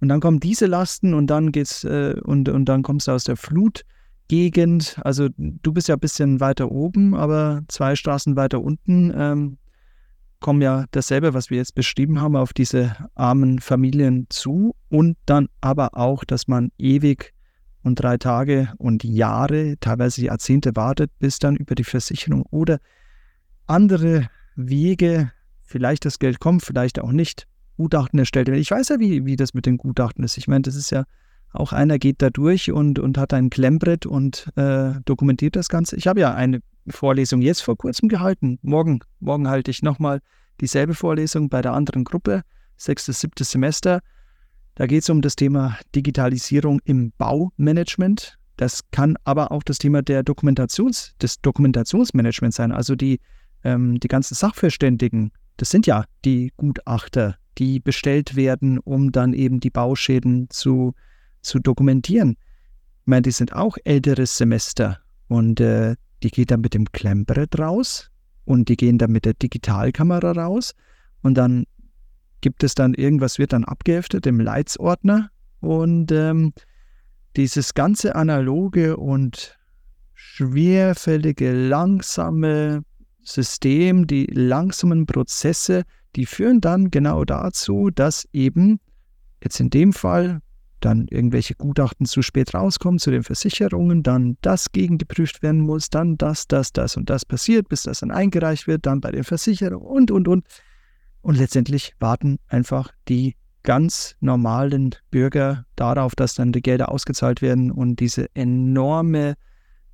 [0.00, 3.24] Und dann kommen diese Lasten und dann geht's äh, und, und dann kommst du aus
[3.24, 4.98] der Flutgegend.
[5.04, 9.58] Also du bist ja ein bisschen weiter oben, aber zwei Straßen weiter unten ähm,
[10.40, 14.74] kommen ja dasselbe, was wir jetzt beschrieben haben, auf diese armen Familien zu.
[14.88, 17.32] Und dann aber auch, dass man ewig
[17.82, 22.78] und drei Tage und Jahre, teilweise Jahrzehnte wartet, bis dann über die Versicherung oder
[23.66, 25.32] andere Wege
[25.62, 28.60] vielleicht das Geld kommt, vielleicht auch nicht, Gutachten erstellt werden.
[28.60, 30.36] Ich weiß ja, wie, wie das mit den Gutachten ist.
[30.36, 31.04] Ich meine, das ist ja
[31.52, 35.96] auch einer geht da durch und, und hat ein Klemmbrett und äh, dokumentiert das Ganze.
[35.96, 36.60] Ich habe ja eine
[36.92, 38.58] Vorlesung jetzt vor kurzem gehalten.
[38.62, 40.20] Morgen, morgen halte ich nochmal
[40.60, 42.42] dieselbe Vorlesung bei der anderen Gruppe,
[42.76, 44.00] sechstes, siebtes Semester.
[44.74, 48.38] Da geht es um das Thema Digitalisierung im Baumanagement.
[48.56, 52.72] Das kann aber auch das Thema der Dokumentations, des Dokumentationsmanagements sein.
[52.72, 53.20] Also die,
[53.64, 59.60] ähm, die ganzen Sachverständigen, das sind ja die Gutachter, die bestellt werden, um dann eben
[59.60, 60.94] die Bauschäden zu,
[61.42, 62.36] zu dokumentieren.
[63.02, 67.58] Ich meine, die sind auch älteres Semester und äh, die geht dann mit dem Klemmbrett
[67.58, 68.10] raus
[68.44, 70.74] und die gehen dann mit der Digitalkamera raus.
[71.22, 71.64] Und dann
[72.40, 75.30] gibt es dann irgendwas, wird dann abgeheftet im Leitsordner.
[75.60, 76.52] Und ähm,
[77.36, 79.58] dieses ganze analoge und
[80.14, 82.82] schwerfällige, langsame
[83.22, 85.84] System, die langsamen Prozesse,
[86.16, 88.80] die führen dann genau dazu, dass eben
[89.42, 90.40] jetzt in dem Fall
[90.80, 96.16] dann irgendwelche Gutachten zu spät rauskommen zu den Versicherungen, dann das gegengeprüft werden muss, dann
[96.16, 99.86] das, das, das und das passiert, bis das dann eingereicht wird, dann bei den Versicherungen
[99.86, 100.46] und, und, und.
[101.22, 107.70] Und letztendlich warten einfach die ganz normalen Bürger darauf, dass dann die Gelder ausgezahlt werden
[107.70, 109.34] und diese enorme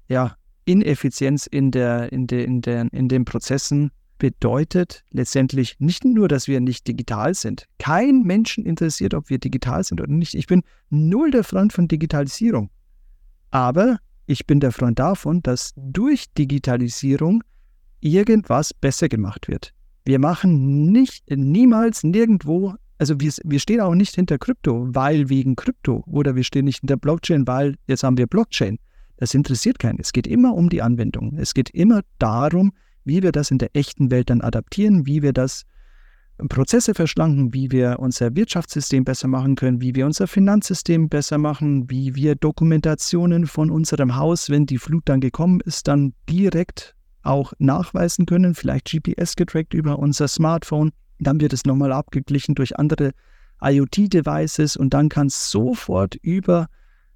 [0.09, 6.29] ja, Ineffizienz in, der, in, der, in, der, in den Prozessen bedeutet letztendlich nicht nur,
[6.29, 7.67] dass wir nicht digital sind.
[7.79, 10.35] Kein Menschen interessiert, ob wir digital sind oder nicht.
[10.35, 12.71] Ich bin null der Freund von Digitalisierung.
[13.51, 17.43] Aber ich bin der Freund davon, dass durch Digitalisierung
[18.01, 19.73] irgendwas besser gemacht wird.
[20.05, 25.57] Wir machen nicht, niemals, nirgendwo, also wir, wir stehen auch nicht hinter Krypto, weil wegen
[25.57, 26.05] Krypto.
[26.07, 28.79] Oder wir stehen nicht hinter Blockchain, weil jetzt haben wir Blockchain.
[29.19, 29.99] Das interessiert keinen.
[29.99, 31.37] Es geht immer um die Anwendung.
[31.39, 32.73] Es geht immer darum,
[33.07, 35.65] wie wir das in der echten Welt dann adaptieren, wie wir das
[36.49, 41.89] Prozesse verschlanken, wie wir unser Wirtschaftssystem besser machen können, wie wir unser Finanzsystem besser machen,
[41.89, 47.53] wie wir Dokumentationen von unserem Haus, wenn die Flut dann gekommen ist, dann direkt auch
[47.59, 50.93] nachweisen können, vielleicht GPS getrackt über unser Smartphone.
[51.19, 53.13] Dann wird es nochmal abgeglichen durch andere
[53.63, 56.67] IoT-Devices und dann kann sofort über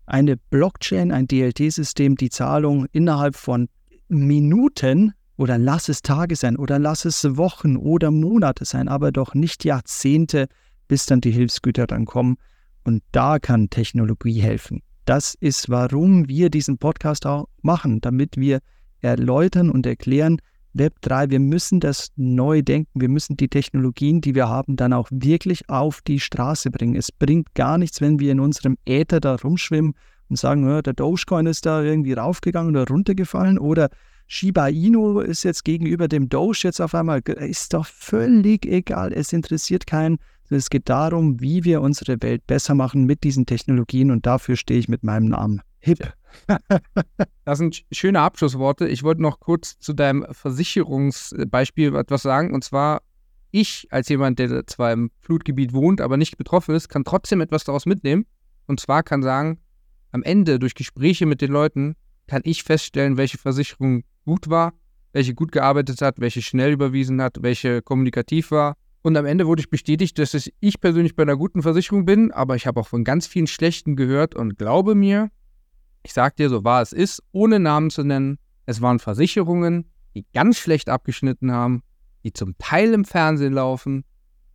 [0.07, 3.69] eine Blockchain, ein DLT-System die Zahlung innerhalb von
[4.09, 9.33] Minuten oder lass es Tage sein oder lass es Wochen oder Monate sein, aber doch
[9.33, 10.49] nicht Jahrzehnte,
[10.87, 12.37] bis dann die Hilfsgüter dann kommen.
[12.85, 14.83] Und da kann Technologie helfen.
[15.07, 18.61] Das ist, warum wir diesen Podcast auch machen, damit wir
[19.01, 20.43] erläutern und erklären,
[20.77, 25.09] Web3, wir müssen das neu denken, wir müssen die Technologien, die wir haben, dann auch
[25.11, 26.97] wirklich auf die Straße bringen.
[26.97, 29.95] Es bringt gar nichts, wenn wir in unserem Äther da rumschwimmen
[30.29, 33.89] und sagen, ja, der Dogecoin ist da irgendwie raufgegangen oder runtergefallen oder
[34.33, 39.33] Shiba Inu ist jetzt gegenüber dem Doge jetzt auf einmal, ist doch völlig egal, es
[39.33, 40.19] interessiert keinen.
[40.49, 44.79] Es geht darum, wie wir unsere Welt besser machen mit diesen Technologien und dafür stehe
[44.79, 45.63] ich mit meinem Namen.
[45.81, 46.13] Hip.
[47.45, 48.87] Das sind schöne Abschlussworte.
[48.87, 52.55] Ich wollte noch kurz zu deinem Versicherungsbeispiel etwas sagen.
[52.55, 53.03] Und zwar,
[53.51, 57.65] ich als jemand, der zwar im Flutgebiet wohnt, aber nicht betroffen ist, kann trotzdem etwas
[57.65, 58.27] daraus mitnehmen.
[58.69, 59.59] Und zwar kann sagen,
[60.13, 61.97] am Ende durch Gespräche mit den Leuten
[62.29, 64.75] kann ich feststellen, welche Versicherung gut war,
[65.13, 68.77] welche gut gearbeitet hat, welche schnell überwiesen hat, welche kommunikativ war.
[69.03, 72.55] Und am Ende wurde ich bestätigt, dass ich persönlich bei einer guten Versicherung bin, aber
[72.55, 75.31] ich habe auch von ganz vielen schlechten gehört und glaube mir,
[76.05, 80.25] ich sag dir, so wahr es ist, ohne Namen zu nennen, es waren Versicherungen, die
[80.33, 81.83] ganz schlecht abgeschnitten haben,
[82.23, 84.05] die zum Teil im Fernsehen laufen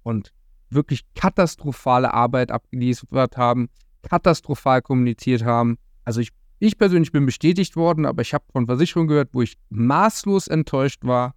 [0.03, 0.31] und
[0.69, 3.67] wirklich katastrophale Arbeit abgeliefert haben,
[4.03, 5.77] katastrophal kommuniziert haben.
[6.05, 9.57] Also ich, ich persönlich bin bestätigt worden, aber ich habe von Versicherungen gehört, wo ich
[9.69, 11.35] maßlos enttäuscht war,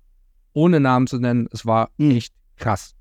[0.53, 1.49] ohne Namen zu nennen.
[1.53, 2.13] Es war hm.
[2.13, 2.95] echt krass.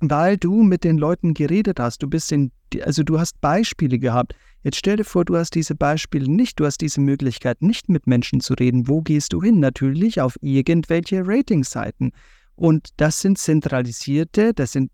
[0.00, 2.02] weil du mit den Leuten geredet hast.
[2.02, 2.52] Du bist in,
[2.82, 4.34] also du hast Beispiele gehabt.
[4.62, 8.06] Jetzt stell dir vor, du hast diese Beispiele nicht, du hast diese Möglichkeit nicht mit
[8.06, 8.88] Menschen zu reden.
[8.88, 9.60] Wo gehst du hin?
[9.60, 12.12] Natürlich auf irgendwelche Ratingseiten.
[12.56, 14.90] Und das sind zentralisierte, das sind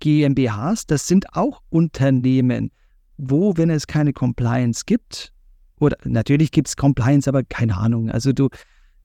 [0.00, 2.70] GmbHs, das sind auch Unternehmen,
[3.16, 5.32] wo, wenn es keine Compliance gibt,
[5.80, 8.10] oder natürlich gibt es Compliance, aber keine Ahnung.
[8.10, 8.48] Also du,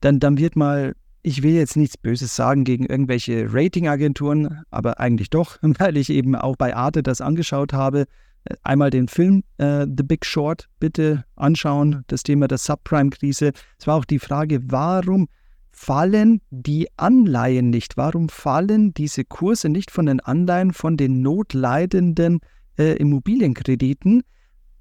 [0.02, 0.94] dann, dann wird mal
[1.24, 6.36] ich will jetzt nichts Böses sagen gegen irgendwelche Ratingagenturen, aber eigentlich doch, weil ich eben
[6.36, 8.06] auch bei Arte das angeschaut habe.
[8.44, 13.54] Äh, einmal den Film äh, The Big Short bitte anschauen, das Thema der Subprime-Krise.
[13.80, 15.30] Es war auch die Frage, warum
[15.72, 17.98] fallen die Anleihen nicht?
[17.98, 22.42] Warum fallen diese Kurse nicht von den Anleihen von den notleidenden
[22.78, 24.24] äh, Immobilienkrediten?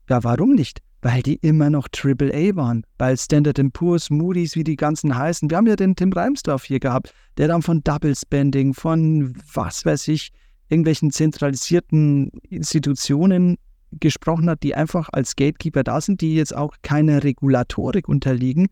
[0.09, 0.83] Ja, warum nicht?
[1.03, 2.85] Weil die immer noch AAA waren.
[2.99, 5.51] Weil Standard Poor's, Moody's, wie die ganzen heißen.
[5.51, 9.85] Wir haben ja den Tim Reimsdorf hier gehabt, der dann von Double Spending, von was
[9.85, 10.31] weiß ich,
[10.69, 13.59] irgendwelchen zentralisierten Institutionen
[14.01, 18.69] gesprochen hat, die einfach als Gatekeeper da sind, die jetzt auch keiner Regulatorik unterliegen.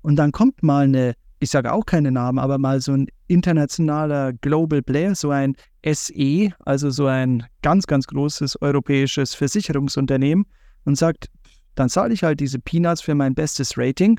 [0.00, 4.32] Und dann kommt mal eine, ich sage auch keine Namen, aber mal so ein internationaler
[4.34, 10.46] Global Player, so ein SE, also so ein ganz, ganz großes europäisches Versicherungsunternehmen
[10.84, 11.28] und sagt,
[11.74, 14.18] dann zahle ich halt diese Peanuts für mein bestes Rating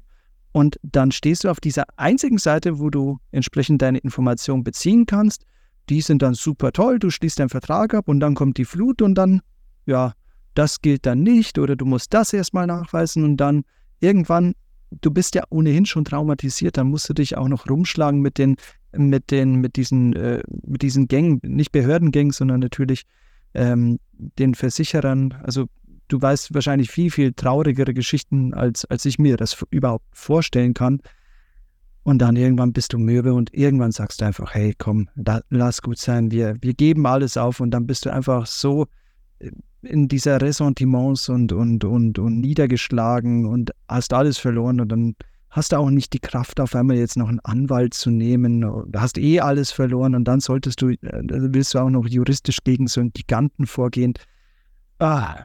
[0.53, 5.45] und dann stehst du auf dieser einzigen Seite, wo du entsprechend deine Informationen beziehen kannst.
[5.89, 9.01] Die sind dann super toll, du schließt deinen Vertrag ab und dann kommt die Flut
[9.01, 9.41] und dann,
[9.85, 10.13] ja,
[10.53, 13.63] das gilt dann nicht oder du musst das erstmal nachweisen und dann
[13.99, 14.53] irgendwann,
[15.01, 18.55] du bist ja ohnehin schon traumatisiert, dann musst du dich auch noch rumschlagen mit den,
[18.95, 23.03] mit den, mit diesen, äh, mit diesen Gängen, nicht Behördengängen, sondern natürlich
[23.55, 25.67] ähm, den Versicherern, also
[26.13, 31.01] du weißt wahrscheinlich viel, viel traurigere Geschichten, als, als ich mir das überhaupt vorstellen kann.
[32.03, 35.81] Und dann irgendwann bist du mürbe und irgendwann sagst du einfach, hey, komm, da, lass
[35.81, 38.87] gut sein, wir, wir geben alles auf und dann bist du einfach so
[39.39, 39.51] äh,
[39.81, 45.15] in dieser Ressentiments und, und, und, und niedergeschlagen und hast alles verloren und dann
[45.49, 48.61] hast du auch nicht die Kraft, auf einmal jetzt noch einen Anwalt zu nehmen.
[48.61, 52.57] Du hast eh alles verloren und dann solltest du, äh, willst du auch noch juristisch
[52.63, 54.13] gegen so einen Giganten vorgehen.
[54.99, 55.43] Ah,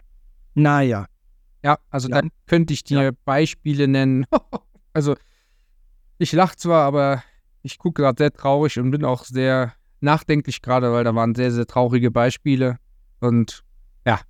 [0.55, 1.07] naja.
[1.63, 2.21] Ja, also ja.
[2.21, 3.11] dann könnte ich dir ja.
[3.25, 4.27] Beispiele nennen.
[4.93, 5.17] also,
[6.19, 7.23] ich lache zwar, aber
[7.63, 11.51] ich gucke gerade sehr traurig und bin auch sehr nachdenklich gerade, weil da waren sehr,
[11.51, 12.79] sehr traurige Beispiele.
[13.21, 13.63] Und
[14.07, 14.21] ja,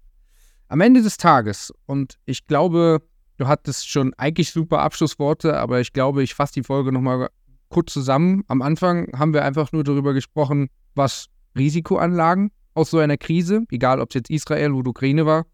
[0.69, 3.03] am Ende des Tages, und ich glaube,
[3.37, 7.29] du hattest schon eigentlich super Abschlussworte, aber ich glaube, ich fasse die Folge nochmal
[7.69, 8.45] kurz zusammen.
[8.49, 14.01] Am Anfang haben wir einfach nur darüber gesprochen, was Risikoanlagen aus so einer Krise, egal
[14.01, 15.45] ob es jetzt Israel oder Ukraine war,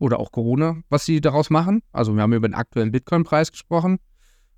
[0.00, 1.82] oder auch Corona, was sie daraus machen.
[1.92, 3.98] Also wir haben über den aktuellen Bitcoin-Preis gesprochen.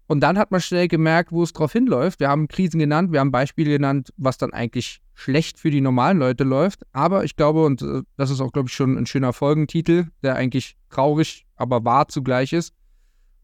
[0.06, 2.20] Und dann hat man schnell gemerkt, wo es drauf hinläuft.
[2.20, 6.18] Wir haben Krisen genannt, wir haben Beispiele genannt, was dann eigentlich schlecht für die normalen
[6.18, 6.82] Leute läuft.
[6.92, 10.36] Aber ich glaube, und äh, das ist auch, glaube ich, schon ein schöner Folgentitel, der
[10.36, 12.72] eigentlich traurig, aber wahr zugleich ist.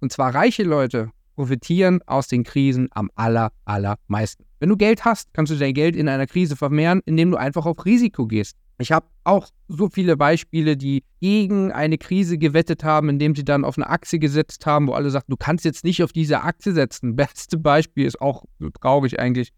[0.00, 4.44] Und zwar reiche Leute profitieren aus den Krisen am aller, allermeisten.
[4.60, 7.64] Wenn du Geld hast, kannst du dein Geld in einer Krise vermehren, indem du einfach
[7.64, 8.56] auf Risiko gehst.
[8.80, 13.64] Ich habe auch so viele Beispiele, die gegen eine Krise gewettet haben, indem sie dann
[13.64, 16.72] auf eine Aktie gesetzt haben, wo alle sagten, du kannst jetzt nicht auf diese Aktie
[16.72, 17.16] setzen.
[17.16, 18.44] Beste Beispiel ist auch
[18.80, 19.52] traurig eigentlich.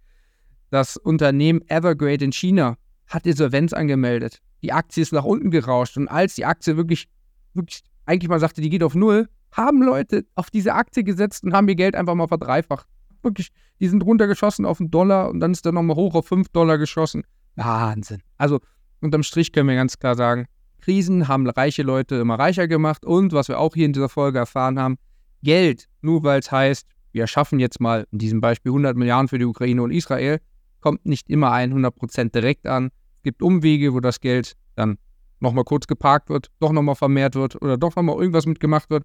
[0.70, 4.40] Das Unternehmen Evergrade in China hat Insolvenz angemeldet.
[4.62, 7.08] Die Aktie ist nach unten gerauscht und als die Aktie wirklich,
[7.54, 11.52] wirklich eigentlich mal sagte, die geht auf Null, haben Leute auf diese Aktie gesetzt und
[11.52, 12.86] haben ihr Geld einfach mal verdreifacht.
[13.22, 13.50] Wirklich,
[13.80, 16.78] die sind runtergeschossen auf einen Dollar und dann ist der nochmal hoch auf 5 Dollar
[16.78, 17.24] geschossen.
[17.56, 18.22] Wahnsinn.
[18.38, 18.60] Also
[19.00, 20.46] Unterm Strich können wir ganz klar sagen,
[20.80, 24.38] Krisen haben reiche Leute immer reicher gemacht und was wir auch hier in dieser Folge
[24.38, 24.96] erfahren haben,
[25.42, 29.38] Geld, nur weil es heißt, wir schaffen jetzt mal in diesem Beispiel 100 Milliarden für
[29.38, 30.40] die Ukraine und Israel,
[30.80, 32.90] kommt nicht immer 100% direkt an.
[33.16, 34.98] Es gibt Umwege, wo das Geld dann
[35.40, 39.04] nochmal kurz geparkt wird, doch nochmal vermehrt wird oder doch nochmal irgendwas mitgemacht wird.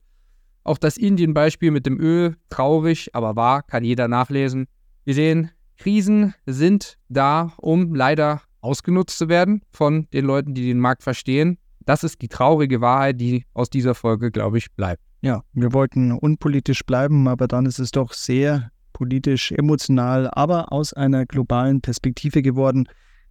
[0.63, 4.67] Auch das Indien-Beispiel mit dem Öl, traurig, aber wahr, kann jeder nachlesen.
[5.03, 10.79] Wir sehen, Krisen sind da, um leider ausgenutzt zu werden von den Leuten, die den
[10.79, 11.57] Markt verstehen.
[11.85, 15.01] Das ist die traurige Wahrheit, die aus dieser Folge, glaube ich, bleibt.
[15.21, 20.93] Ja, wir wollten unpolitisch bleiben, aber dann ist es doch sehr politisch, emotional, aber aus
[20.93, 22.87] einer globalen Perspektive geworden.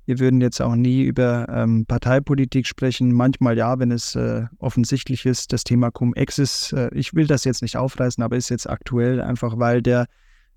[0.07, 3.13] Wir würden jetzt auch nie über ähm, Parteipolitik sprechen.
[3.13, 6.73] Manchmal ja, wenn es äh, offensichtlich ist, das Thema Cum-Ex ist.
[6.75, 10.07] Äh, ich will das jetzt nicht aufreißen, aber ist jetzt aktuell, einfach weil der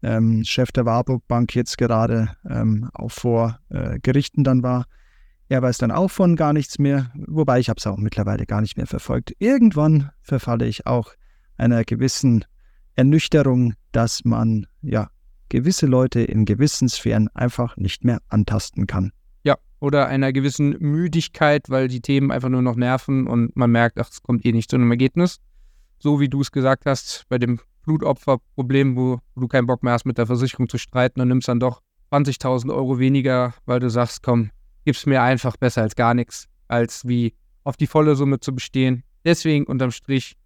[0.03, 4.85] ähm, Chef der Warburg Bank jetzt gerade ähm, auch vor äh, Gerichten dann war.
[5.49, 8.61] Er weiß dann auch von gar nichts mehr, wobei ich habe es auch mittlerweile gar
[8.61, 9.33] nicht mehr verfolgt.
[9.39, 11.13] Irgendwann verfalle ich auch
[11.57, 12.43] einer gewissen
[12.95, 15.09] Ernüchterung, dass man ja
[15.49, 19.11] gewisse Leute in gewissen Sphären einfach nicht mehr antasten kann.
[19.43, 23.99] Ja, oder einer gewissen Müdigkeit, weil die Themen einfach nur noch nerven und man merkt,
[23.99, 25.39] ach, es kommt eh nicht zu einem Ergebnis.
[25.99, 29.93] So wie du es gesagt hast, bei dem Blutopferproblem, wo, wo du keinen Bock mehr
[29.93, 31.81] hast, mit der Versicherung zu streiten und nimmst dann doch
[32.11, 34.51] 20.000 Euro weniger, weil du sagst, komm,
[34.85, 37.33] gib's mir einfach besser als gar nichts, als wie
[37.63, 39.03] auf die volle Summe zu bestehen.
[39.25, 40.37] Deswegen unterm Strich,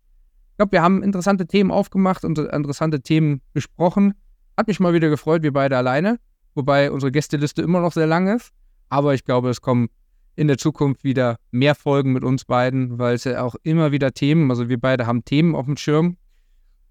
[0.51, 4.13] ich glaube, wir haben interessante Themen aufgemacht und interessante Themen besprochen.
[4.57, 6.19] Hat mich mal wieder gefreut, wir beide alleine,
[6.55, 8.51] wobei unsere Gästeliste immer noch sehr lang ist.
[8.89, 9.89] Aber ich glaube, es kommen
[10.35, 14.13] in der Zukunft wieder mehr Folgen mit uns beiden, weil es ja auch immer wieder
[14.13, 16.17] Themen, also wir beide haben Themen auf dem Schirm.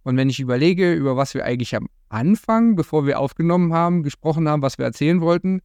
[0.02, 4.48] Und wenn ich überlege, über was wir eigentlich am Anfang, bevor wir aufgenommen haben, gesprochen
[4.48, 5.60] haben, was wir erzählen wollten,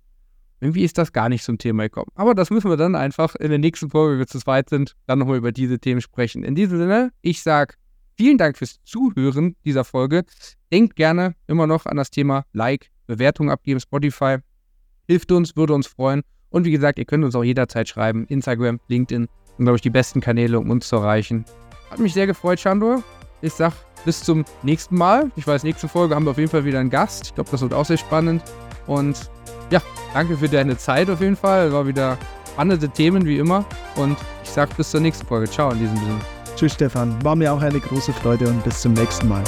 [0.59, 2.11] irgendwie ist das gar nicht zum Thema gekommen.
[2.15, 4.95] Aber das müssen wir dann einfach in der nächsten Folge, wenn wir zu zweit sind,
[5.05, 6.43] dann nochmal über diese Themen sprechen.
[6.43, 7.75] In diesem Sinne, ich sage
[8.17, 10.23] vielen Dank fürs Zuhören dieser Folge.
[10.71, 14.37] Denkt gerne immer noch an das Thema Like, Bewertung abgeben, Spotify.
[15.07, 16.21] Hilft uns, würde uns freuen.
[16.49, 18.25] Und wie gesagt, ihr könnt uns auch jederzeit schreiben.
[18.27, 21.45] Instagram, LinkedIn sind, glaube ich, die besten Kanäle, um uns zu erreichen.
[21.91, 23.03] Hat mich sehr gefreut, Chandor.
[23.45, 23.73] Ich sag
[24.05, 25.31] bis zum nächsten Mal.
[25.35, 27.27] Ich weiß, nächste Folge haben wir auf jeden Fall wieder einen Gast.
[27.27, 28.41] Ich glaube, das wird auch sehr spannend.
[28.87, 29.29] Und
[29.69, 29.81] ja,
[30.15, 31.71] danke für deine Zeit auf jeden Fall.
[31.71, 32.17] War wieder
[32.53, 33.63] spannende Themen wie immer.
[33.95, 35.47] Und ich sag bis zur nächsten Folge.
[35.49, 36.19] Ciao in diesem Sinne.
[36.55, 37.23] Tschüss, Stefan.
[37.23, 39.43] War mir auch eine große Freude und bis zum nächsten Mal.